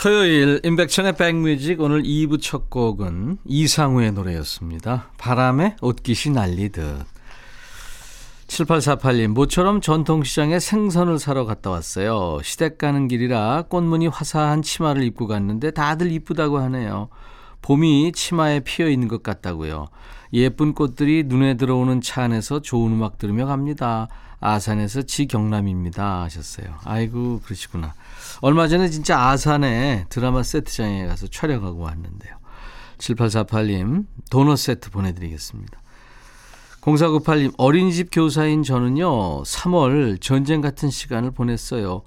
토요일 0.00 0.60
인백천의 0.62 1.16
백뮤직 1.16 1.80
오늘 1.80 2.04
2부 2.04 2.40
첫 2.40 2.70
곡은 2.70 3.38
이상우의 3.44 4.12
노래였습니다. 4.12 5.10
바람에 5.18 5.74
옷깃이 5.82 6.32
날리듯. 6.32 7.04
7848님, 8.46 9.26
모처럼 9.32 9.80
전통시장에 9.80 10.60
생선을 10.60 11.18
사러 11.18 11.44
갔다 11.44 11.70
왔어요. 11.70 12.38
시댁 12.44 12.78
가는 12.78 13.08
길이라 13.08 13.64
꽃무늬 13.68 14.06
화사한 14.06 14.62
치마를 14.62 15.02
입고 15.02 15.26
갔는데 15.26 15.72
다들 15.72 16.12
이쁘다고 16.12 16.58
하네요. 16.58 17.08
봄이 17.62 18.12
치마에 18.12 18.60
피어 18.60 18.88
있는 18.88 19.08
것 19.08 19.22
같다고요. 19.22 19.88
예쁜 20.32 20.74
꽃들이 20.74 21.24
눈에 21.26 21.54
들어오는 21.54 22.00
차 22.00 22.24
안에서 22.24 22.60
좋은 22.60 22.92
음악 22.92 23.18
들으며 23.18 23.46
갑니다. 23.46 24.08
아산에서 24.40 25.02
지경남입니다. 25.02 26.22
하셨어요. 26.22 26.66
아이고, 26.84 27.40
그러시구나. 27.44 27.94
얼마 28.40 28.68
전에 28.68 28.88
진짜 28.88 29.20
아산에 29.20 30.06
드라마 30.08 30.42
세트장에 30.42 31.06
가서 31.06 31.26
촬영하고 31.26 31.80
왔는데요. 31.80 32.36
7848님, 32.98 34.06
도넛 34.30 34.58
세트 34.58 34.90
보내드리겠습니다. 34.90 35.80
0498님, 36.80 37.52
어린이집 37.58 38.08
교사인 38.12 38.62
저는요, 38.62 39.42
3월 39.42 40.20
전쟁 40.20 40.60
같은 40.60 40.90
시간을 40.90 41.32
보냈어요. 41.32 42.02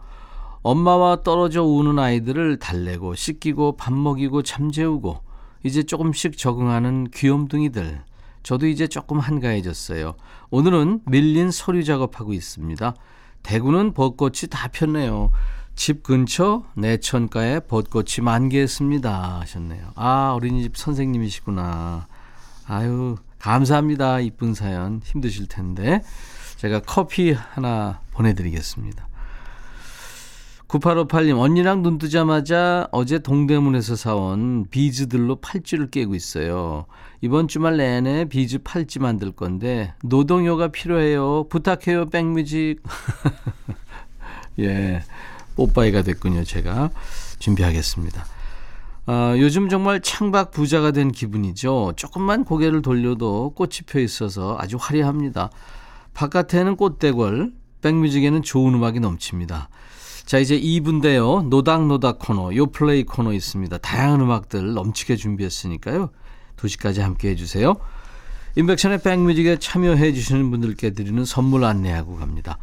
엄마와 0.63 1.23
떨어져 1.23 1.63
우는 1.63 1.99
아이들을 1.99 2.59
달래고, 2.59 3.15
씻기고, 3.15 3.77
밥 3.77 3.93
먹이고, 3.93 4.43
잠재우고, 4.43 5.19
이제 5.63 5.83
조금씩 5.83 6.37
적응하는 6.37 7.07
귀염둥이들. 7.13 8.01
저도 8.43 8.67
이제 8.67 8.87
조금 8.87 9.19
한가해졌어요. 9.19 10.15
오늘은 10.49 11.01
밀린 11.05 11.51
서류 11.51 11.83
작업하고 11.83 12.33
있습니다. 12.33 12.95
대구는 13.43 13.93
벚꽃이 13.93 14.49
다 14.49 14.67
폈네요. 14.67 15.31
집 15.75 16.03
근처 16.03 16.63
내천가에 16.75 17.61
벚꽃이 17.61 18.23
만개했습니다. 18.23 19.39
하셨네요. 19.41 19.91
아, 19.95 20.33
어린이집 20.35 20.75
선생님이시구나. 20.75 22.07
아유, 22.67 23.15
감사합니다. 23.39 24.19
이쁜 24.19 24.53
사연. 24.53 25.01
힘드실 25.03 25.47
텐데. 25.47 26.01
제가 26.57 26.81
커피 26.81 27.31
하나 27.31 28.01
보내드리겠습니다. 28.11 29.07
9858님, 30.71 31.37
언니랑 31.37 31.81
눈 31.81 31.97
뜨자마자 31.97 32.87
어제 32.93 33.19
동대문에서 33.19 33.97
사온 33.97 34.67
비즈들로 34.71 35.35
팔찌를 35.35 35.91
깨고 35.91 36.15
있어요. 36.15 36.85
이번 37.19 37.49
주말 37.49 37.75
내내 37.75 38.25
비즈 38.25 38.59
팔찌 38.63 38.99
만들 38.99 39.33
건데, 39.33 39.93
노동요가 40.01 40.69
필요해요. 40.69 41.47
부탁해요, 41.49 42.09
백뮤직. 42.09 42.81
예. 44.59 45.03
뽀빠이가 45.57 46.03
됐군요, 46.03 46.45
제가. 46.45 46.89
준비하겠습니다. 47.39 48.25
아, 49.07 49.35
요즘 49.39 49.67
정말 49.67 49.99
창밖 49.99 50.51
부자가 50.51 50.91
된 50.91 51.11
기분이죠. 51.11 51.93
조금만 51.97 52.45
고개를 52.45 52.81
돌려도 52.81 53.51
꽃이 53.55 53.79
펴 53.87 53.99
있어서 53.99 54.55
아주 54.57 54.77
화려합니다. 54.79 55.49
바깥에는 56.13 56.77
꽃대궐, 56.77 57.51
백뮤직에는 57.81 58.41
좋은 58.41 58.73
음악이 58.73 59.01
넘칩니다. 59.01 59.67
자, 60.25 60.37
이제 60.37 60.59
2부인데요. 60.59 61.47
노닥노닥 61.47 62.19
코너, 62.19 62.55
요플레이 62.55 63.03
코너 63.03 63.33
있습니다. 63.33 63.77
다양한 63.79 64.21
음악들 64.21 64.73
넘치게 64.73 65.15
준비했으니까요. 65.15 66.09
2시까지 66.57 66.99
함께 66.99 67.29
해주세요. 67.29 67.75
인백션의 68.55 69.01
백뮤직에 69.01 69.57
참여해 69.59 70.13
주시는 70.13 70.51
분들께 70.51 70.91
드리는 70.91 71.23
선물 71.25 71.63
안내하고 71.63 72.17
갑니다. 72.17 72.57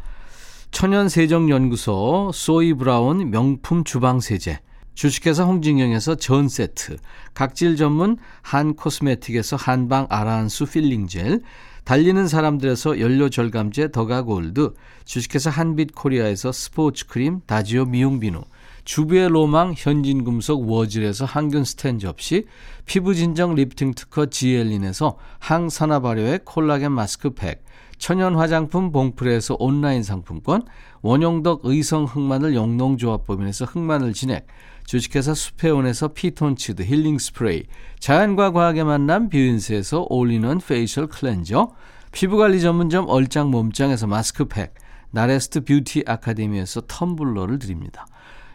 천연세정연구소 0.71 2.31
소이 2.33 2.73
브라운 2.73 3.31
명품 3.31 3.83
주방세제 3.83 4.59
주식회사 4.93 5.43
홍진경에서 5.45 6.15
전 6.15 6.47
세트 6.47 6.97
각질 7.33 7.75
전문 7.75 8.17
한 8.41 8.75
코스메틱에서 8.75 9.55
한방 9.55 10.05
아라한수 10.09 10.67
필링젤 10.67 11.41
달리는 11.89 12.27
사람들에서 12.27 12.99
연료 12.99 13.31
절감제 13.31 13.89
더가골드 13.91 14.75
주식회사 15.05 15.49
한빛코리아에서 15.49 16.51
스포츠 16.51 17.07
크림 17.07 17.41
다지오 17.47 17.85
미용비누 17.85 18.43
주부의 18.83 19.29
로망 19.29 19.73
현진금속 19.75 20.69
워즐에서 20.69 21.25
항균 21.25 21.63
스텐 21.63 21.97
접시 21.97 22.45
피부진정 22.85 23.55
리프팅 23.55 23.95
특허 23.95 24.27
지엘린에서 24.27 25.17
항산화 25.39 26.01
발효의 26.01 26.41
콜라겐 26.45 26.91
마스크팩 26.91 27.63
천연 27.99 28.35
화장품 28.35 28.91
봉프레에서 28.91 29.57
온라인 29.59 30.03
상품권, 30.03 30.63
원용덕 31.01 31.61
의성 31.65 32.05
흑마늘 32.05 32.55
영농조합법인에서 32.55 33.65
흑마늘 33.65 34.13
진액, 34.13 34.47
주식회사 34.89 35.35
수페온에서 35.35 36.07
피톤치드 36.07 36.81
힐링 36.81 37.19
스프레이, 37.19 37.65
자연과 37.99 38.53
과학의 38.53 38.85
만남 38.85 39.29
뷰인스에서 39.29 40.07
올리는 40.09 40.57
페이셜 40.57 41.05
클렌저, 41.05 41.69
피부관리 42.11 42.59
전문점 42.59 43.05
얼짱 43.07 43.51
몸짱에서 43.51 44.07
마스크팩, 44.07 44.73
나레스트 45.11 45.63
뷰티 45.63 46.05
아카데미에서 46.07 46.81
텀블러를 46.81 47.59
드립니다. 47.59 48.07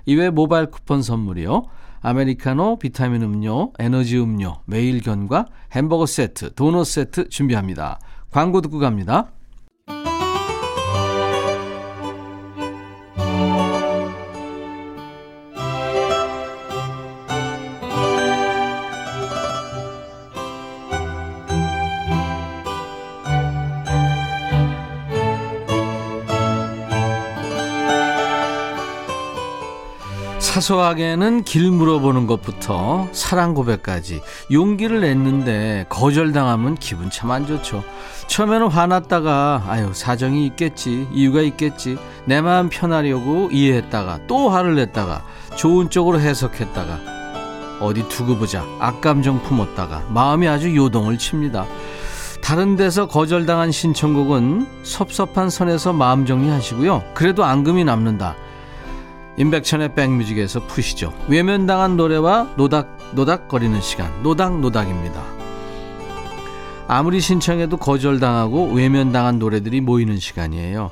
이외 0.06 0.28
모바일 0.30 0.72
쿠폰 0.72 1.02
선물이요. 1.02 1.66
아메리카노, 2.00 2.80
비타민 2.80 3.22
음료, 3.22 3.72
에너지 3.78 4.18
음료, 4.18 4.56
매일견과 4.64 5.46
햄버거 5.70 6.04
세트, 6.04 6.54
도넛 6.56 6.84
세트 6.84 7.28
준비합니다. 7.28 8.00
광고 8.32 8.60
듣고 8.60 8.80
갑니다. 8.80 9.30
사소하게는 30.54 31.42
길 31.42 31.72
물어보는 31.72 32.28
것부터 32.28 33.08
사랑 33.10 33.54
고백까지 33.54 34.22
용기를 34.52 35.00
냈는데 35.00 35.86
거절당하면 35.88 36.76
기분 36.76 37.10
참 37.10 37.32
안 37.32 37.44
좋죠. 37.44 37.82
처음에는 38.28 38.68
화났다가 38.68 39.64
아유 39.66 39.90
사정이 39.92 40.46
있겠지 40.46 41.08
이유가 41.12 41.40
있겠지 41.40 41.98
내 42.26 42.40
마음 42.40 42.68
편하려고 42.68 43.48
이해했다가 43.50 44.20
또 44.28 44.48
화를 44.48 44.76
냈다가 44.76 45.24
좋은 45.56 45.90
쪽으로 45.90 46.20
해석했다가 46.20 47.00
어디 47.80 48.08
두고 48.08 48.36
보자 48.36 48.64
악감정 48.78 49.42
품었다가 49.42 50.04
마음이 50.10 50.46
아주 50.46 50.76
요동을 50.76 51.18
칩니다. 51.18 51.66
다른 52.44 52.76
데서 52.76 53.08
거절당한 53.08 53.72
신청곡은 53.72 54.84
섭섭한 54.84 55.50
선에서 55.50 55.92
마음 55.92 56.24
정리하시고요. 56.24 57.02
그래도 57.12 57.44
앙금이 57.44 57.82
남는다. 57.82 58.36
임백천의 59.36 59.94
백뮤직에서 59.94 60.66
푸시죠. 60.66 61.12
외면당한 61.28 61.96
노래와 61.96 62.54
노닥 62.56 62.98
노닥거리는 63.14 63.80
시간, 63.80 64.22
노닥노닥입니다. 64.22 65.22
아무리 66.86 67.18
신청해도 67.20 67.78
거절당하고 67.78 68.72
외면당한 68.72 69.38
노래들이 69.38 69.80
모이는 69.80 70.18
시간이에요. 70.18 70.90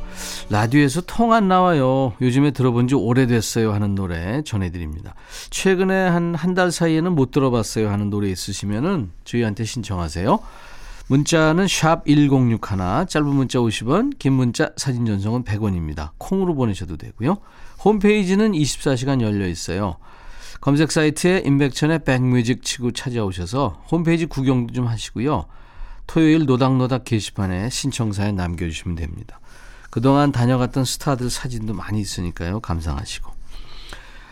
라디오에서 0.49 1.03
통 1.03 1.33
안 1.35 1.49
나와요. 1.49 2.15
요즘에 2.21 2.53
들어본 2.53 2.89
지 2.89 2.95
오래됐어요 2.95 3.73
하는 3.73 3.95
노래 3.95 4.43
전해드립니다. 4.43 5.15
최근에 5.51 6.09
한 6.09 6.35
한 6.35 6.55
달 6.55 6.73
사이에는 6.73 7.13
못 7.13 7.31
들어봤어요 7.31 7.91
하는 7.91 8.09
노래 8.11 8.29
있으시면은 8.31 9.11
저희한테 9.25 9.65
신청하세요. 9.65 10.39
문자는 11.09 11.67
샵 11.69 12.07
1061, 12.07 13.07
짧은 13.09 13.27
문자 13.27 13.59
50원, 13.59 14.19
긴 14.19 14.33
문자 14.33 14.71
사진 14.77 15.05
전송은 15.05 15.45
100원입니다. 15.45 16.11
콩으로 16.17 16.55
보내셔도 16.55 16.97
되고요. 16.97 17.37
홈페이지는 17.85 18.53
24시간 18.53 19.21
열려 19.21 19.47
있어요. 19.47 19.97
검색 20.61 20.93
사이트에 20.93 21.43
임백천의 21.45 22.05
백뮤직 22.05 22.63
치고 22.63 22.93
찾아오셔서 22.93 23.83
홈페이지 23.91 24.27
구경도 24.27 24.73
좀 24.73 24.87
하시고요. 24.87 25.47
토요일 26.07 26.47
노닥노닥 26.47 27.05
게시판에 27.05 27.71
신청사에 27.71 28.33
남겨주시면 28.33 28.97
됩니다. 28.97 29.41
그동안 29.91 30.31
다녀갔던 30.31 30.85
스타들 30.85 31.31
사진도 31.31 31.75
많이 31.75 32.01
있으니까요. 32.01 32.61
감상하시고. 32.61 33.31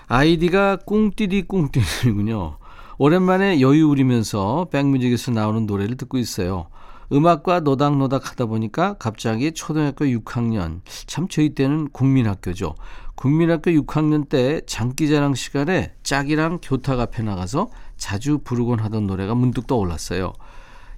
아이디가 0.06 0.76
꿍띠디 0.86 1.42
꿍띠디군요. 1.48 2.58
오랜만에 2.98 3.60
여유 3.60 3.88
부리면서 3.88 4.68
백뮤직에서 4.70 5.32
나오는 5.32 5.66
노래를 5.66 5.96
듣고 5.96 6.18
있어요. 6.18 6.68
음악과 7.12 7.60
노닥노닥 7.60 8.30
하다 8.30 8.46
보니까 8.46 8.94
갑자기 8.98 9.52
초등학교 9.52 10.04
6학년, 10.04 10.80
참 11.06 11.26
저희 11.28 11.54
때는 11.54 11.88
국민학교죠. 11.90 12.74
국민학교 13.20 13.70
6학년 13.72 14.30
때 14.30 14.62
장기자랑 14.64 15.34
시간에 15.34 15.92
짝이랑 16.02 16.58
교탁 16.62 16.98
앞에 17.00 17.22
나가서 17.22 17.68
자주 17.98 18.38
부르곤 18.38 18.80
하던 18.80 19.06
노래가 19.06 19.34
문득 19.34 19.66
떠올랐어요. 19.66 20.32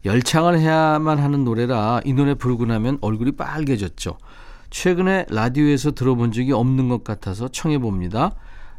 열창을 0.05 0.61
해야만 0.61 1.19
하는 1.19 1.43
노래라 1.43 2.01
이 2.05 2.13
노래 2.13 2.35
부르고 2.35 2.65
나면 2.67 2.99
얼굴이 3.01 3.33
빨개졌죠. 3.33 4.19
최근에 4.71 5.27
라디오에서 5.31 5.91
들어본 5.91 6.31
적이 6.31 6.53
없는 6.53 6.89
것 6.89 7.03
같아서 7.03 7.49
청해 7.49 7.79
봅니다. 7.79 8.37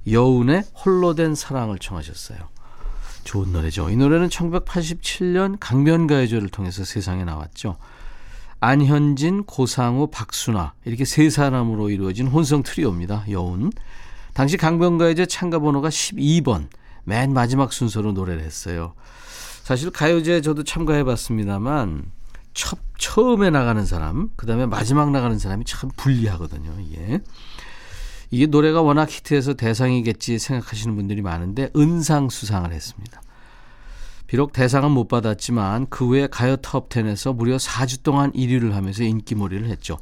여운의 0.10 0.64
홀로 0.86 1.14
된 1.14 1.36
사랑을 1.36 1.80
청하셨어요. 1.80 2.40
좋은 3.26 3.52
노래죠. 3.52 3.90
이 3.90 3.98
노래는 3.98 4.30
1987년 4.30 5.58
강변가요제를 5.60 6.48
통해서 6.48 6.86
세상에 6.86 7.26
나왔죠. 7.26 7.76
안현진, 8.64 9.44
고상우, 9.44 10.08
박순아 10.08 10.72
이렇게 10.86 11.04
세 11.04 11.30
사람으로 11.30 11.90
이루어진 11.90 12.28
혼성 12.28 12.64
트리오입니다. 12.64 13.26
여운. 13.30 13.74
당시 14.34 14.56
강변가요제 14.56 15.26
참가 15.26 15.60
번호가 15.60 15.90
12번. 15.90 16.68
맨 17.04 17.34
마지막 17.34 17.74
순서로 17.74 18.14
노래를 18.14 18.42
했어요. 18.42 18.94
사실 19.64 19.92
가요제 19.92 20.40
저도 20.40 20.64
참가해 20.64 21.04
봤습니다만 21.04 22.06
첫 22.54 22.80
처음에 22.98 23.50
나가는 23.50 23.86
사람, 23.86 24.30
그다음에 24.38 24.66
마지막 24.66 25.12
나가는 25.12 25.38
사람이 25.38 25.66
참 25.66 25.90
불리하거든요. 25.98 26.74
이게. 26.80 27.20
이게 28.32 28.46
노래가 28.46 28.82
워낙 28.82 29.12
히트해서 29.12 29.56
대상이겠지 29.56 30.40
생각하시는 30.40 30.96
분들이 30.96 31.22
많은데 31.22 31.70
은상 31.76 32.30
수상을 32.30 32.72
했습니다. 32.72 33.23
비록 34.34 34.52
대상은 34.52 34.90
못 34.90 35.08
받았지만 35.08 35.86
그 35.92 36.08
후에 36.08 36.26
가요 36.26 36.58
톱10에서 36.58 37.36
무려 37.36 37.58
4주 37.58 38.02
동안 38.02 38.32
1위를 38.32 38.72
하면서 38.72 39.04
인기몰이를 39.04 39.68
했죠. 39.68 40.00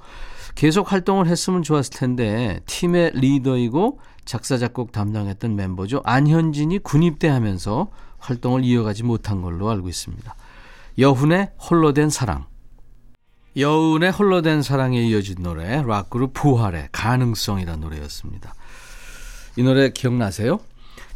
계속 0.56 0.89
활동을 0.89 1.28
했으면 1.28 1.63
좋았을 1.63 1.91
텐데 2.00 2.62
팀의 2.65 3.12
리더이고 3.15 4.00
작사 4.24 4.58
작곡 4.58 4.94
담당했던 4.94 5.58
멤버죠. 5.58 6.02
안현진이 6.06 6.80
군입대하면서 6.80 7.91
활동을 8.20 8.63
이어가지 8.63 9.04
못한 9.04 9.41
걸로 9.41 9.70
알고 9.70 9.89
있습니다. 9.89 10.34
여훈의 10.98 11.52
홀로 11.70 11.91
된 11.91 12.10
사랑. 12.10 12.46
여운의 13.58 14.13
홀로 14.13 14.41
된 14.41 14.62
사랑에 14.62 15.02
이어진 15.02 15.44
노래 15.44 15.84
락그룹 15.86 16.32
부활의 16.32 16.88
가능성이라는 16.94 17.82
노래였습니다. 17.82 18.56
이 19.58 19.63
노래 19.63 19.89
기억나세요? 19.89 20.62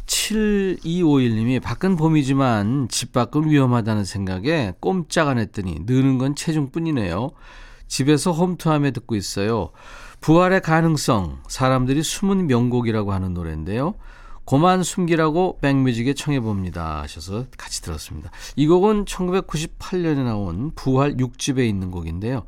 7251님이 0.06 1.60
밖은 1.60 1.96
봄이지만 1.96 2.88
집 2.88 3.12
밖은 3.12 3.50
위험하다는 3.50 4.04
생각에 4.04 4.74
꼼짝 4.80 5.28
안 5.28 5.38
했더니 5.38 5.80
느는 5.84 6.18
건 6.18 6.34
체중뿐이네요. 6.34 7.30
집에서 7.88 8.32
홈투함에 8.32 8.92
듣고 8.92 9.14
있어요. 9.16 9.70
부활의 10.20 10.62
가능성, 10.62 11.40
사람들이 11.48 12.02
숨은 12.02 12.46
명곡이라고 12.46 13.12
하는 13.12 13.34
노래인데요. 13.34 13.94
고만 14.44 14.84
숨기라고 14.84 15.58
백뮤직에 15.60 16.14
청해봅니다 16.14 17.02
하셔서 17.02 17.46
같이 17.58 17.82
들었습니다. 17.82 18.30
이 18.54 18.68
곡은 18.68 19.04
1998년에 19.04 20.24
나온 20.24 20.70
부활 20.76 21.16
6집에 21.16 21.68
있는 21.68 21.90
곡인데요. 21.90 22.44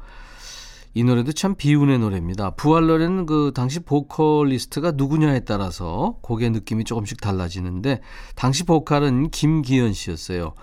이 0.98 1.04
노래도 1.04 1.30
참 1.30 1.54
비운의 1.54 2.00
노래입니다. 2.00 2.50
부활 2.56 2.88
노래는 2.88 3.24
그 3.26 3.52
당시 3.54 3.78
보컬리스트가 3.78 4.94
누구냐에 4.96 5.38
따라서 5.44 6.16
곡의 6.22 6.50
느낌이 6.50 6.82
조금씩 6.82 7.20
달라지는데 7.20 8.00
당시 8.34 8.64
보컬은 8.64 9.30
김기현 9.30 9.92
씨였어요. 9.92 10.54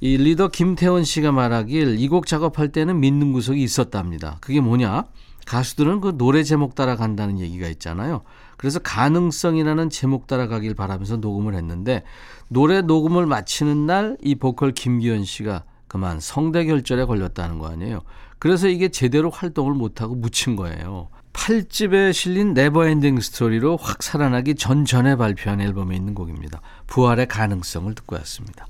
이 0.00 0.18
리더 0.18 0.48
김태원 0.48 1.04
씨가 1.04 1.32
말하길 1.32 1.98
이 1.98 2.08
곡 2.08 2.26
작업할 2.26 2.72
때는 2.72 3.00
믿는 3.00 3.32
구석이 3.32 3.62
있었답니다. 3.62 4.36
그게 4.42 4.60
뭐냐? 4.60 5.04
가수들은 5.46 6.02
그 6.02 6.18
노래 6.18 6.42
제목 6.42 6.74
따라간다는 6.74 7.38
얘기가 7.38 7.66
있잖아요. 7.68 8.20
그래서 8.58 8.80
가능성이라는 8.80 9.88
제목 9.88 10.26
따라가길 10.26 10.74
바라면서 10.74 11.16
녹음을 11.16 11.54
했는데 11.54 12.02
노래 12.50 12.82
녹음을 12.82 13.24
마치는 13.24 13.86
날 13.86 14.18
이 14.20 14.34
보컬 14.34 14.72
김기연 14.72 15.24
씨가 15.24 15.64
그만 15.88 16.20
성대결절에 16.20 17.06
걸렸다는 17.06 17.58
거 17.58 17.68
아니에요. 17.68 18.00
그래서 18.44 18.68
이게 18.68 18.90
제대로 18.90 19.30
활동을 19.30 19.72
못하고 19.72 20.14
묻힌 20.14 20.54
거예요. 20.54 21.08
8집에 21.32 22.12
실린 22.12 22.52
Never 22.52 22.82
Ending 22.82 23.18
Story로 23.18 23.78
확 23.78 24.02
살아나기 24.02 24.54
전전에 24.54 25.16
발표한 25.16 25.62
앨범에 25.62 25.96
있는 25.96 26.12
곡입니다. 26.12 26.60
부활의 26.86 27.26
가능성을 27.26 27.94
듣고 27.94 28.16
왔습니다. 28.16 28.66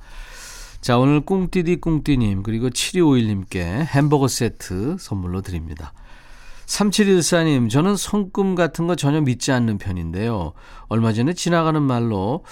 자, 0.81 0.97
오늘 0.97 1.23
꿍띠디 1.23 1.81
꿍띠님 1.81 2.45
그리고 2.45 2.71
7251님께 2.71 3.85
햄버거 3.85 4.29
세트 4.29 4.99
선물로 5.01 5.41
드립니다. 5.41 5.93
3714님, 6.67 7.69
저는 7.69 7.97
손금 7.97 8.55
같은 8.55 8.87
거 8.87 8.95
전혀 8.95 9.21
믿지 9.23 9.51
않는 9.51 9.79
편인데요. 9.79 10.53
얼마 10.87 11.13
전에 11.13 11.33
지나가는 11.33 11.83
말로 11.83 12.45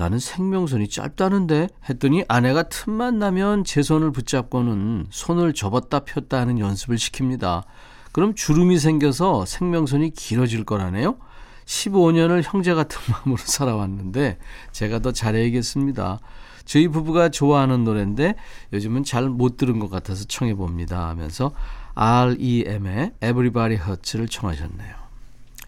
나는 0.00 0.18
생명선이 0.18 0.88
짧다는데 0.88 1.68
했더니 1.90 2.24
아내가 2.26 2.62
틈만 2.62 3.18
나면 3.18 3.64
제 3.64 3.82
손을 3.82 4.12
붙잡고는 4.12 5.08
손을 5.10 5.52
접었다 5.52 6.00
폈다 6.00 6.40
하는 6.40 6.58
연습을 6.58 6.96
시킵니다. 6.96 7.64
그럼 8.12 8.34
주름이 8.34 8.78
생겨서 8.78 9.44
생명선이 9.44 10.14
길어질 10.14 10.64
거라네요? 10.64 11.18
15년을 11.66 12.40
형제 12.42 12.72
같은 12.72 12.98
마음으로 13.12 13.36
살아왔는데 13.44 14.38
제가 14.72 15.00
더 15.00 15.12
잘해야겠습니다. 15.12 16.18
저희 16.64 16.88
부부가 16.88 17.28
좋아하는 17.28 17.84
노래인데 17.84 18.36
요즘은 18.72 19.04
잘 19.04 19.28
못 19.28 19.58
들은 19.58 19.78
것 19.80 19.90
같아서 19.90 20.24
청해 20.24 20.54
봅니다 20.54 21.10
하면서 21.10 21.52
REM의 21.94 23.12
Everybody 23.22 23.74
Hurts를 23.74 24.28
청하셨네요. 24.28 24.94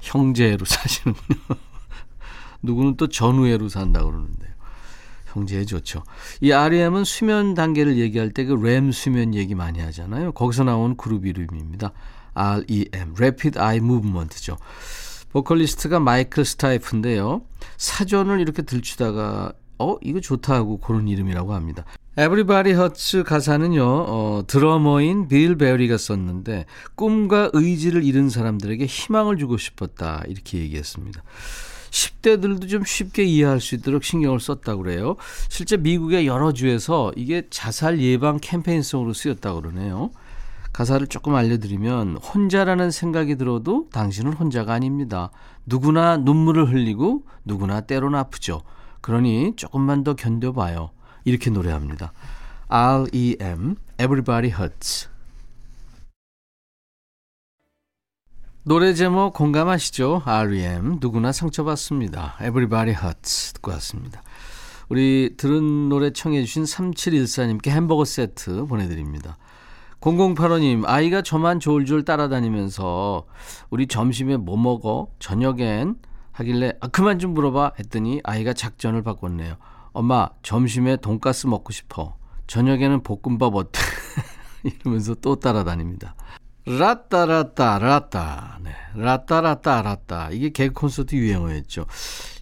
형제로 0.01 0.65
사시는군요. 0.65 1.39
누구는 2.63 2.97
또 2.97 3.09
전우애로 3.09 3.69
산다고 3.69 4.11
그러는데요. 4.11 4.53
형제에 5.27 5.65
좋죠. 5.65 6.03
이 6.41 6.53
REM은 6.53 7.05
수면 7.05 7.55
단계를 7.55 7.97
얘기할 7.99 8.31
때그램 8.31 8.93
수면 8.93 9.35
얘기 9.35 9.55
많이 9.55 9.81
하잖아요. 9.81 10.33
거기서 10.33 10.65
나온 10.65 10.97
그룹 10.97 11.27
이름입니다. 11.27 11.93
REM, 12.35 13.15
Rapid 13.17 13.59
Eye 13.59 13.79
Movement죠. 13.79 14.57
보컬리스트가 15.33 16.01
마이클 16.01 16.45
스타이프인데요. 16.45 17.43
사전을 17.79 18.41
이렇게 18.41 18.63
들추다가 18.63 19.53
어 19.79 19.97
이거 20.03 20.21
좋다 20.21 20.55
하고 20.55 20.79
그런 20.79 21.09
이름이라고 21.09 21.55
합니다. 21.55 21.85
Everybody 22.19 22.75
Hurts 22.75 23.25
가사는요, 23.25 23.83
어, 23.83 24.45
드러머인 24.47 25.29
빌 25.29 25.57
베어리가 25.57 25.97
썼는데, 25.97 26.67
꿈과 26.95 27.51
의지를 27.55 28.05
잃은 28.05 28.29
사람들에게 28.29 28.85
희망을 28.85 29.39
주고 29.39 29.57
싶었다. 29.57 30.23
이렇게 30.29 30.59
얘기했습니다. 30.59 31.23
10대들도 31.93 32.69
좀 32.69 32.85
쉽게 32.85 33.23
이해할 33.23 33.61
수 33.61 33.75
있도록 33.77 34.03
신경을 34.03 34.41
썼다고 34.41 34.83
그래요. 34.83 35.17
실제 35.49 35.77
미국의 35.77 36.27
여러 36.27 36.53
주에서 36.53 37.13
이게 37.17 37.47
자살 37.51 38.01
예방 38.01 38.39
캠페인성으로 38.41 39.13
쓰였다고 39.13 39.61
그러네요. 39.61 40.11
가사를 40.73 41.07
조금 41.09 41.35
알려드리면, 41.35 42.17
혼자라는 42.17 42.91
생각이 42.91 43.37
들어도 43.37 43.89
당신은 43.93 44.33
혼자가 44.33 44.73
아닙니다. 44.73 45.31
누구나 45.67 46.17
눈물을 46.17 46.73
흘리고 46.73 47.25
누구나 47.45 47.83
때론 47.83 48.15
아프죠. 48.15 48.63
그러니 49.03 49.53
조금만 49.57 50.03
더 50.03 50.15
견뎌봐요. 50.15 50.91
이렇게 51.25 51.51
노래합니다. 51.51 52.15
REM, 52.69 53.77
Everybody 54.01 54.51
Hurts. 54.51 55.12
노래 58.65 58.95
제목 58.95 59.35
공감하시죠? 59.35 60.23
REM, 60.25 60.99
누구나 61.01 61.33
상처받습니다. 61.33 62.37
Everybody 62.41 62.91
Hurts 62.91 63.55
듣고 63.55 63.73
왔습니다. 63.73 64.23
우리 64.89 65.35
들은 65.37 65.89
노래 65.89 66.13
청해 66.13 66.45
주신 66.45 66.63
3714님께 66.63 67.71
햄버거 67.71 68.05
세트 68.05 68.67
보내드립니다. 68.67 69.37
0085님, 70.01 70.85
아이가 70.87 71.23
저만 71.23 71.59
졸졸 71.59 72.05
따라다니면서 72.05 73.27
우리 73.71 73.89
점심에 73.89 74.37
뭐 74.37 74.57
먹어? 74.57 75.09
저녁엔? 75.19 75.97
하길래 76.31 76.75
아, 76.81 76.87
그만 76.87 77.19
좀 77.19 77.35
물어봐 77.35 77.73
했더니 77.81 78.21
아이가 78.23 78.53
작전을 78.53 79.03
바꿨네요. 79.03 79.57
엄마 79.93 80.29
점심에 80.45 80.99
돈가스 80.99 81.49
먹고 81.49 81.73
싶어. 81.73 82.17
저녁에는 82.47 83.03
볶음밥 83.03 83.57
어때? 83.57 83.81
이러면서 84.63 85.17
또 85.17 85.35
따라다닙니다. 85.35 86.15
라따라따 86.67 87.79
라따 87.79 88.59
네. 88.63 88.71
라따라따 88.95 89.83
라따 89.83 90.31
이게 90.31 90.51
개그 90.51 90.75
콘서트 90.75 91.17
유행어였죠. 91.17 91.87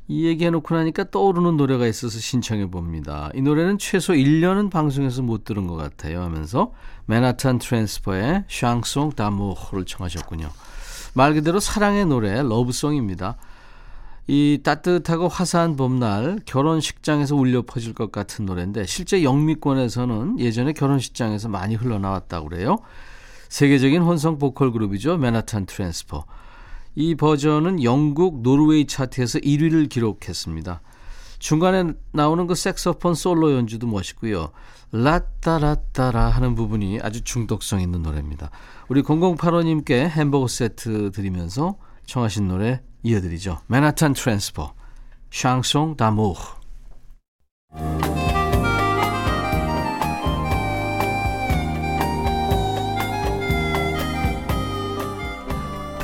이 0.09 0.27
얘기 0.27 0.45
해놓고 0.45 0.75
나니까 0.75 1.11
떠오르는 1.11 1.57
노래가 1.57 1.87
있어서 1.87 2.19
신청해 2.19 2.67
봅니다. 2.67 3.31
이 3.35 3.43
노래는 3.43 3.79
최소 3.79 4.13
1년은 4.13 4.71
방송에서 4.71 5.23
못 5.23 5.45
들은 5.45 5.69
것 5.69 5.77
같아요 5.77 6.23
하면서 6.23 6.73
맨하탄 7.07 7.59
트랜스퍼의 7.61 8.45
Chanson 8.49 9.13
d'Amour를 9.13 9.85
청하셨군요. 9.85 10.51
말 11.15 11.35
그대로 11.35 11.61
사랑의 11.61 12.07
노래 12.07 12.43
love 12.43 12.68
song입니다. 12.68 13.37
이 14.27 14.61
따뜻하고 14.63 15.29
화사한 15.29 15.77
봄날 15.77 16.39
결혼식장에서 16.45 17.35
울려 17.35 17.63
퍼질 17.63 17.95
것 17.95 18.13
같은 18.13 18.47
노래인데 18.47 18.87
실제 18.87 19.25
영미권에서는 19.25 20.39
예전에 20.39 20.73
결혼식장에서 20.73 21.49
많이 21.49 21.75
흘러나왔다고 21.75 22.49
그래요. 22.49 22.79
세계적인 23.51 24.01
혼성 24.01 24.39
보컬 24.39 24.73
그룹이죠. 24.73 25.19
맨하탄 25.19 25.67
트랜스퍼. 25.67 26.25
이 26.95 27.15
버전은 27.15 27.83
영국 27.83 28.41
노르웨이 28.41 28.87
차트에서 28.87 29.41
1위를 29.41 29.89
기록했습니다. 29.89 30.81
중간에 31.39 31.93
나오는 32.13 32.47
그 32.47 32.55
색소폰 32.55 33.15
솔로 33.15 33.53
연주도 33.53 33.87
멋있고요. 33.87 34.51
라따라따라 34.93 36.29
하는 36.29 36.55
부분이 36.55 37.01
아주 37.03 37.23
중독성 37.23 37.81
있는 37.81 38.03
노래입니다. 38.03 38.51
우리 38.89 39.03
0085님께 39.03 40.09
햄버거 40.09 40.49
세트 40.49 41.11
드리면서 41.13 41.77
청하신 42.07 42.49
노래 42.49 42.83
이어드리죠. 43.03 43.61
맨하탄 43.67 44.15
트랜스퍼 44.15 44.75
Chanson 45.31 45.97
d'Amour 45.97 46.35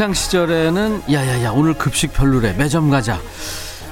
학창 0.00 0.14
시절에는 0.14 1.02
야야야 1.12 1.50
오늘 1.50 1.74
급식 1.74 2.14
별로래 2.14 2.54
매점 2.54 2.88
가자. 2.88 3.20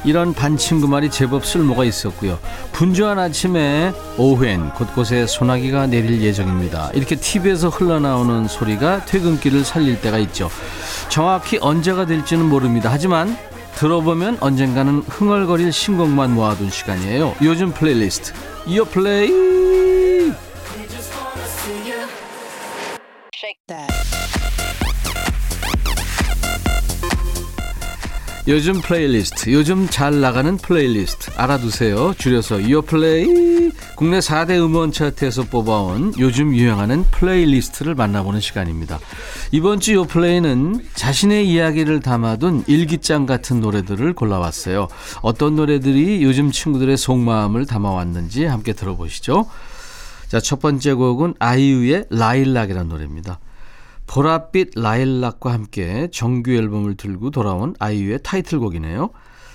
이런 0.06 0.32
반 0.32 0.56
친구 0.56 0.88
말이 0.88 1.10
제법 1.10 1.44
쓸모가 1.44 1.84
있었고요. 1.84 2.38
분주한 2.72 3.18
아침에 3.18 3.92
오후엔 4.16 4.70
곳곳에 4.70 5.26
소나기가 5.26 5.86
내릴 5.86 6.22
예정입니다. 6.22 6.92
이렇게 6.94 7.14
TV에서 7.14 7.68
흘러나오는 7.68 8.48
소리가 8.48 9.04
퇴근길을 9.04 9.66
살릴 9.66 10.00
때가 10.00 10.16
있죠. 10.20 10.48
정확히 11.10 11.58
언제가 11.60 12.06
될지는 12.06 12.46
모릅니다. 12.46 12.88
하지만 12.90 13.36
들어보면 13.74 14.38
언젠가는 14.40 15.02
흥얼거릴 15.08 15.74
신곡만 15.74 16.32
모아둔 16.32 16.70
시간이에요. 16.70 17.34
요즘 17.42 17.70
플레이리스트 17.70 18.32
이어 18.66 18.84
플레이 18.84 19.28
요즘 28.48 28.80
플레이리스트, 28.80 29.52
요즘 29.52 29.86
잘 29.90 30.22
나가는 30.22 30.56
플레이리스트 30.56 31.30
알아두세요. 31.36 32.14
줄여서 32.16 32.60
요플레이. 32.60 33.70
국내 33.94 34.20
4대 34.20 34.52
음원 34.52 34.90
차트에서 34.90 35.42
뽑아온 35.42 36.14
요즘 36.18 36.56
유행하는 36.56 37.04
playlist를 37.10 37.94
만나보는 37.94 38.40
시간입니다. 38.40 39.00
이번 39.52 39.80
주 39.80 39.92
요플레이는 39.92 40.80
자신의 40.94 41.46
이야기를 41.46 42.00
담아둔 42.00 42.64
일기장 42.66 43.26
같은 43.26 43.60
노래들을 43.60 44.14
골라왔어요. 44.14 44.88
어떤 45.20 45.54
노래들이 45.54 46.22
요즘 46.22 46.50
친구들의 46.50 46.96
속마음을 46.96 47.66
담아왔는지 47.66 48.46
함께 48.46 48.72
들어보시죠. 48.72 49.46
자, 50.28 50.40
첫 50.40 50.60
번째 50.60 50.94
곡은 50.94 51.34
아이유의 51.38 52.06
라일락이라는 52.08 52.88
노래입니다. 52.88 53.40
보랏빛 54.08 54.80
라일락과 54.80 55.52
함께 55.52 56.08
정규 56.10 56.52
앨범을 56.52 56.96
들고 56.96 57.30
돌아온 57.30 57.74
아이유의 57.78 58.20
타이틀곡이네요. 58.24 59.10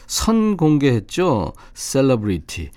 선 0.08 0.56
공개했죠. 0.56 1.54
셀러브리티. 1.74 2.70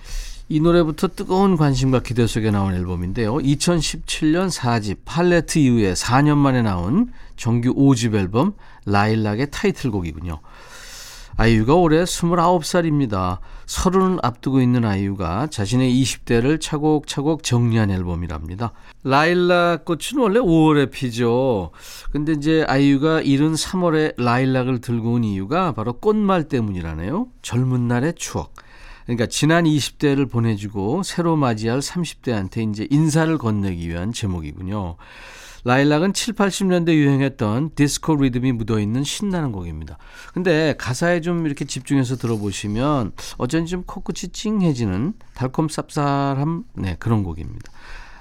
이 0.49 0.61
노래부터 0.61 1.09
뜨거운 1.09 1.57
관심과 1.57 2.01
기대 2.01 2.27
속에 2.27 2.51
나온 2.51 2.75
앨범인데요. 2.75 3.35
2017년 3.35 4.51
4집 4.51 4.99
팔레트 5.05 5.59
이후에 5.59 5.93
4년 5.93 6.37
만에 6.37 6.63
나온 6.63 7.13
정규 7.37 7.75
5집 7.75 8.15
앨범 8.15 8.55
라일락의 8.87 9.51
타이틀곡이군요. 9.51 10.41
아이유가 11.39 11.75
올해 11.75 12.03
29살입니다. 12.03 13.39
서른을 13.67 14.19
앞두고 14.23 14.61
있는 14.61 14.85
아이유가 14.85 15.49
자신의 15.49 15.93
20대를 16.03 16.61
차곡차곡 16.61 17.43
정리한 17.43 17.91
앨범이랍니다. 17.91 18.73
라일락 19.05 19.85
꽃은 19.85 20.19
원래 20.19 20.41
5월에 20.41 20.91
피죠. 20.91 21.73
근데 22.11 22.33
이제 22.33 22.65
아이유가 22.67 23.21
이른 23.21 23.53
3월에 23.53 24.15
라일락을 24.17 24.81
들고 24.81 25.13
온 25.13 25.25
이유가 25.25 25.73
바로 25.73 25.93
꽃말 25.95 26.45
때문이라네요. 26.45 27.29
젊은 27.43 27.87
날의 27.87 28.15
추억. 28.17 28.55
그러니까 29.05 29.27
지난 29.27 29.65
20대를 29.65 30.31
보내주고 30.31 31.03
새로 31.03 31.37
맞이할 31.37 31.81
30대한테 31.81 32.69
이제 32.71 32.89
인사를 32.91 33.37
건네기 33.39 33.89
위한 33.89 34.13
제목이군요. 34.13 34.97
라일락은 35.67 36.13
7, 36.13 36.35
80년대 36.35 36.95
유행했던 36.95 37.71
디스코 37.75 38.15
리듬이 38.15 38.53
묻어있는 38.53 39.03
신나는 39.03 39.51
곡입니다. 39.51 39.99
근데 40.33 40.77
가사에 40.79 41.21
좀 41.21 41.45
이렇게 41.45 41.65
집중해서 41.65 42.15
들어보시면 42.15 43.11
어쩐지 43.37 43.73
좀 43.73 43.83
코끝이 43.83 44.31
찡해지는 44.31 45.15
달콤 45.35 45.67
쌉쌀한 45.67 46.63
네, 46.75 46.95
그런 47.01 47.25
곡입니다. 47.25 47.73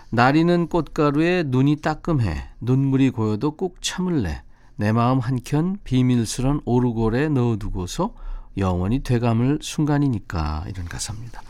나리는 0.10 0.66
꽃가루에 0.66 1.44
눈이 1.46 1.82
따끔해 1.82 2.48
눈물이 2.62 3.12
고여도 3.12 3.58
꾹 3.58 3.80
참을래 3.80 4.42
내 4.76 4.92
마음 4.92 5.20
한켠 5.20 5.78
비밀스런 5.84 6.62
오르골에 6.66 7.30
넣어두고서 7.30 8.16
영원히 8.58 9.04
돼감을 9.04 9.60
순간이니까 9.62 10.66
이런 10.68 10.88
가사입니다. 10.88 11.44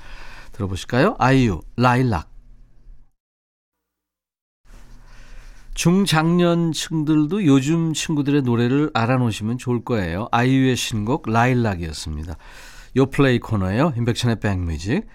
들어보실까요? 0.51 1.15
아이유 1.19 1.61
라일락 1.77 2.34
중장년층들도 5.75 7.45
요즘 7.45 7.93
친구들의 7.93 8.41
노래를 8.43 8.89
알아놓으시면 8.93 9.57
좋을 9.57 9.83
거예요. 9.83 10.27
아이유의 10.31 10.77
신곡 10.77 11.29
라일락이었습니다. 11.29 12.37
요플레이 12.95 13.39
코너예요. 13.39 13.93
인백션의 13.97 14.39
백뮤직. 14.39 15.05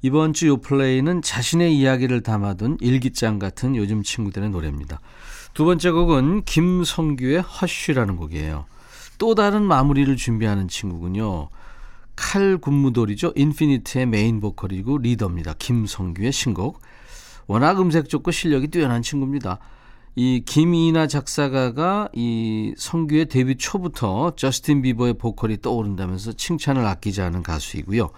이번 0.00 0.32
주 0.32 0.48
요플레이는 0.48 1.20
자신의 1.20 1.76
이야기를 1.76 2.22
담아둔 2.22 2.78
일기장 2.80 3.38
같은 3.38 3.76
요즘 3.76 4.02
친구들의 4.02 4.48
노래입니다. 4.48 4.98
두 5.52 5.66
번째 5.66 5.90
곡은 5.90 6.44
김성규의 6.44 7.42
Hush라는 7.42 8.16
곡이에요. 8.16 8.64
또 9.18 9.34
다른 9.34 9.62
마무리를 9.62 10.16
준비하는 10.16 10.68
친구군요. 10.68 11.50
칼 12.16 12.56
군무돌이죠. 12.56 13.32
인피니트의 13.36 14.06
메인 14.06 14.40
보컬이고 14.40 14.98
리더입니다. 14.98 15.54
김성규의 15.58 16.32
신곡. 16.32 16.80
워낙 17.46 17.78
음색 17.80 18.08
좋고 18.08 18.30
실력이 18.30 18.68
뛰어난 18.68 19.02
친구입니다. 19.02 19.58
이 20.20 20.42
김이나 20.44 21.06
작사가가 21.06 22.08
이 22.12 22.74
성규의 22.76 23.26
데뷔 23.26 23.54
초부터 23.54 24.32
저스틴 24.34 24.82
비버의 24.82 25.14
보컬이 25.14 25.62
떠오른다면서 25.62 26.32
칭찬을 26.32 26.84
아끼지 26.84 27.22
않은 27.22 27.44
가수이고요. 27.44 28.10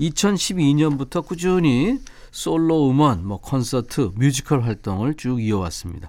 2012년부터 0.00 1.22
꾸준히 1.22 1.98
솔로 2.30 2.88
음원, 2.88 3.26
뭐 3.26 3.38
콘서트, 3.38 4.12
뮤지컬 4.14 4.62
활동을 4.62 5.12
쭉 5.18 5.42
이어왔습니다. 5.42 6.08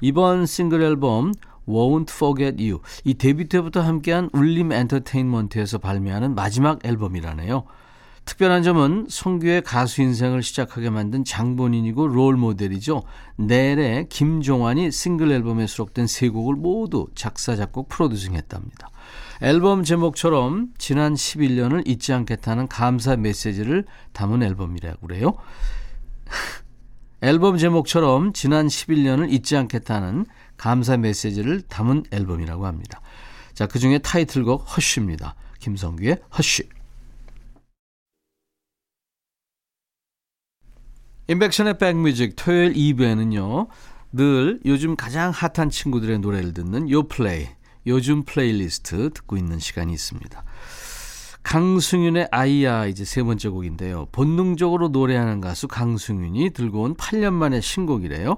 이번 0.00 0.46
싱글 0.46 0.82
앨범 0.82 1.32
Won't 1.66 2.10
Forget 2.10 2.62
You 2.62 2.80
이 3.02 3.14
데뷔 3.14 3.48
때부터 3.48 3.80
함께한 3.80 4.30
울림 4.32 4.70
엔터테인먼트에서 4.70 5.78
발매하는 5.78 6.36
마지막 6.36 6.78
앨범이라네요. 6.86 7.64
특별한 8.24 8.62
점은 8.62 9.06
성규의 9.10 9.62
가수 9.62 10.00
인생을 10.02 10.42
시작하게 10.42 10.90
만든 10.90 11.24
장본인이고 11.24 12.08
롤 12.08 12.36
모델이죠. 12.36 13.02
넬의 13.36 14.08
김종완이 14.08 14.90
싱글 14.90 15.30
앨범에 15.30 15.66
수록된 15.66 16.06
세 16.06 16.28
곡을 16.28 16.54
모두 16.54 17.08
작사, 17.14 17.54
작곡, 17.54 17.88
프로듀싱 17.88 18.34
했답니다. 18.34 18.88
앨범 19.42 19.84
제목처럼 19.84 20.68
지난 20.78 21.14
11년을 21.14 21.86
잊지 21.86 22.12
않겠다는 22.12 22.68
감사 22.68 23.16
메시지를 23.16 23.84
담은 24.12 24.42
앨범이라고 24.42 25.06
그래요. 25.06 25.34
앨범 27.20 27.58
제목처럼 27.58 28.32
지난 28.32 28.66
11년을 28.66 29.30
잊지 29.30 29.56
않겠다는 29.56 30.26
감사 30.56 30.96
메시지를 30.96 31.62
담은 31.62 32.04
앨범이라고 32.10 32.66
합니다. 32.66 33.00
자, 33.54 33.66
그 33.66 33.78
중에 33.78 33.98
타이틀곡 33.98 34.76
Hush입니다. 34.76 35.34
김성규의 35.60 36.18
Hush. 36.36 36.68
인백션의 41.26 41.78
백뮤직 41.78 42.36
토요일 42.36 42.74
2부에는요. 42.74 43.68
늘 44.12 44.60
요즘 44.66 44.94
가장 44.94 45.30
핫한 45.30 45.70
친구들의 45.70 46.18
노래를 46.18 46.52
듣는 46.52 46.90
요플레이, 46.90 47.48
요즘 47.86 48.24
플레이리스트 48.24 49.10
듣고 49.10 49.38
있는 49.38 49.58
시간이 49.58 49.92
있습니다. 49.92 50.44
강승윤의 51.42 52.28
아이야 52.30 52.86
이제 52.86 53.06
세 53.06 53.22
번째 53.22 53.48
곡인데요. 53.48 54.06
본능적으로 54.12 54.88
노래하는 54.88 55.40
가수 55.40 55.66
강승윤이 55.66 56.50
들고 56.50 56.82
온 56.82 56.94
8년 56.94 57.32
만의 57.32 57.62
신곡이래요. 57.62 58.36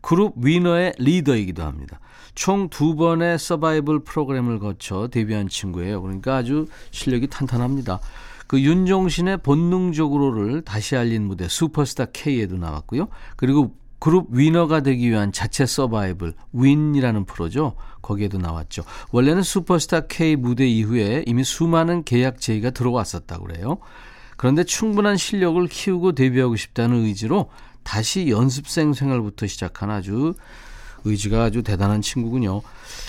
그룹 0.00 0.34
위너의 0.38 0.94
리더이기도 0.98 1.64
합니다. 1.64 2.00
총 2.34 2.68
두 2.70 2.96
번의 2.96 3.38
서바이벌 3.38 4.04
프로그램을 4.04 4.58
거쳐 4.58 5.08
데뷔한 5.08 5.48
친구예요. 5.48 6.00
그러니까 6.00 6.36
아주 6.36 6.66
실력이 6.92 7.26
탄탄합니다. 7.26 8.00
그 8.46 8.60
윤종신의 8.60 9.38
본능적으로를 9.38 10.62
다시 10.62 10.96
알린 10.96 11.26
무대 11.26 11.48
슈퍼스타 11.48 12.06
K에도 12.06 12.56
나왔고요. 12.56 13.08
그리고 13.36 13.74
그룹 13.98 14.28
위너가 14.30 14.80
되기 14.80 15.10
위한 15.10 15.32
자체 15.32 15.66
서바이벌 15.66 16.34
WIN이라는 16.52 17.24
프로죠. 17.24 17.74
거기에도 18.02 18.38
나왔죠. 18.38 18.84
원래는 19.10 19.42
슈퍼스타 19.42 20.06
K 20.06 20.36
무대 20.36 20.66
이후에 20.66 21.24
이미 21.26 21.42
수많은 21.44 22.04
계약 22.04 22.40
제의가 22.40 22.70
들어왔었다고 22.70 23.46
그래요. 23.46 23.78
그런데 24.36 24.64
충분한 24.64 25.16
실력을 25.16 25.66
키우고 25.66 26.12
데뷔하고 26.12 26.56
싶다는 26.56 27.04
의지로 27.04 27.50
다시 27.82 28.28
연습생 28.28 28.92
생활부터 28.92 29.46
시작한 29.46 29.90
아주 29.90 30.34
의지가 31.06 31.44
아주 31.44 31.62
대단한 31.62 32.02
친구군요. 32.02 32.62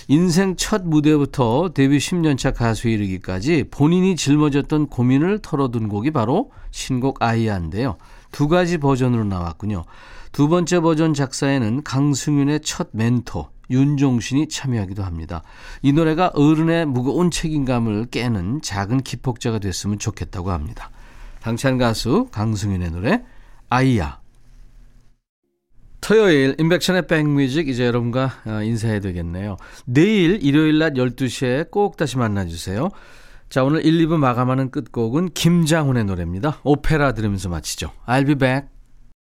인생 0.08 0.56
첫 0.56 0.84
무대부터 0.86 1.72
데뷔 1.74 1.98
10년차 1.98 2.54
가수에 2.56 2.94
이르기까지 2.94 3.66
본인이 3.70 4.16
짊어졌던 4.16 4.88
고민을 4.88 5.40
털어둔 5.42 5.90
곡이 5.90 6.12
바로 6.12 6.52
신곡 6.72 7.22
아이야인데요. 7.22 7.98
두 8.32 8.48
가지 8.48 8.78
버전으로 8.78 9.24
나왔군요. 9.26 9.84
두 10.32 10.48
번째 10.48 10.80
버전 10.82 11.14
작사에는 11.14 11.84
강승윤의 11.84 12.62
첫 12.62 12.90
멘토 12.92 13.50
윤종신이 13.70 14.48
참여하기도 14.48 15.04
합니다. 15.04 15.44
이 15.82 15.92
노래가 15.92 16.32
어른의 16.34 16.86
무거운 16.86 17.32
책임감을 17.32 18.06
깨는 18.12 18.62
작은 18.62 19.02
기폭제가 19.02 19.60
됐으면 19.60 20.00
좋겠다고 20.00 20.52
합니다. 20.52 20.90
당찬 21.42 21.78
가수 21.78 22.28
강승윤의 22.32 22.92
노래 22.92 23.24
아이야 23.70 24.20
토요일 26.02 26.56
인백션의 26.58 27.08
백뮤직 27.08 27.68
이제 27.68 27.86
여러분과 27.86 28.32
어, 28.46 28.62
인사해야 28.64 29.00
되겠네요. 29.00 29.58
내일 29.86 30.44
일요일 30.44 30.80
낮 30.80 30.94
12시에 30.94 31.72
꼭 31.72 31.98
다시 31.98 32.18
만나주세요. 32.18 32.90
자 33.50 33.64
오늘 33.64 33.86
1, 33.86 34.08
2부 34.08 34.18
마감하는 34.18 34.72
끝곡은 34.72 35.30
김장훈의 35.34 36.06
노래입니다. 36.06 36.60
오페라 36.64 37.14
들으면서 37.14 37.50
마치죠. 37.50 37.92
I'll 38.06 38.26
be 38.26 38.36
back. 38.36 38.77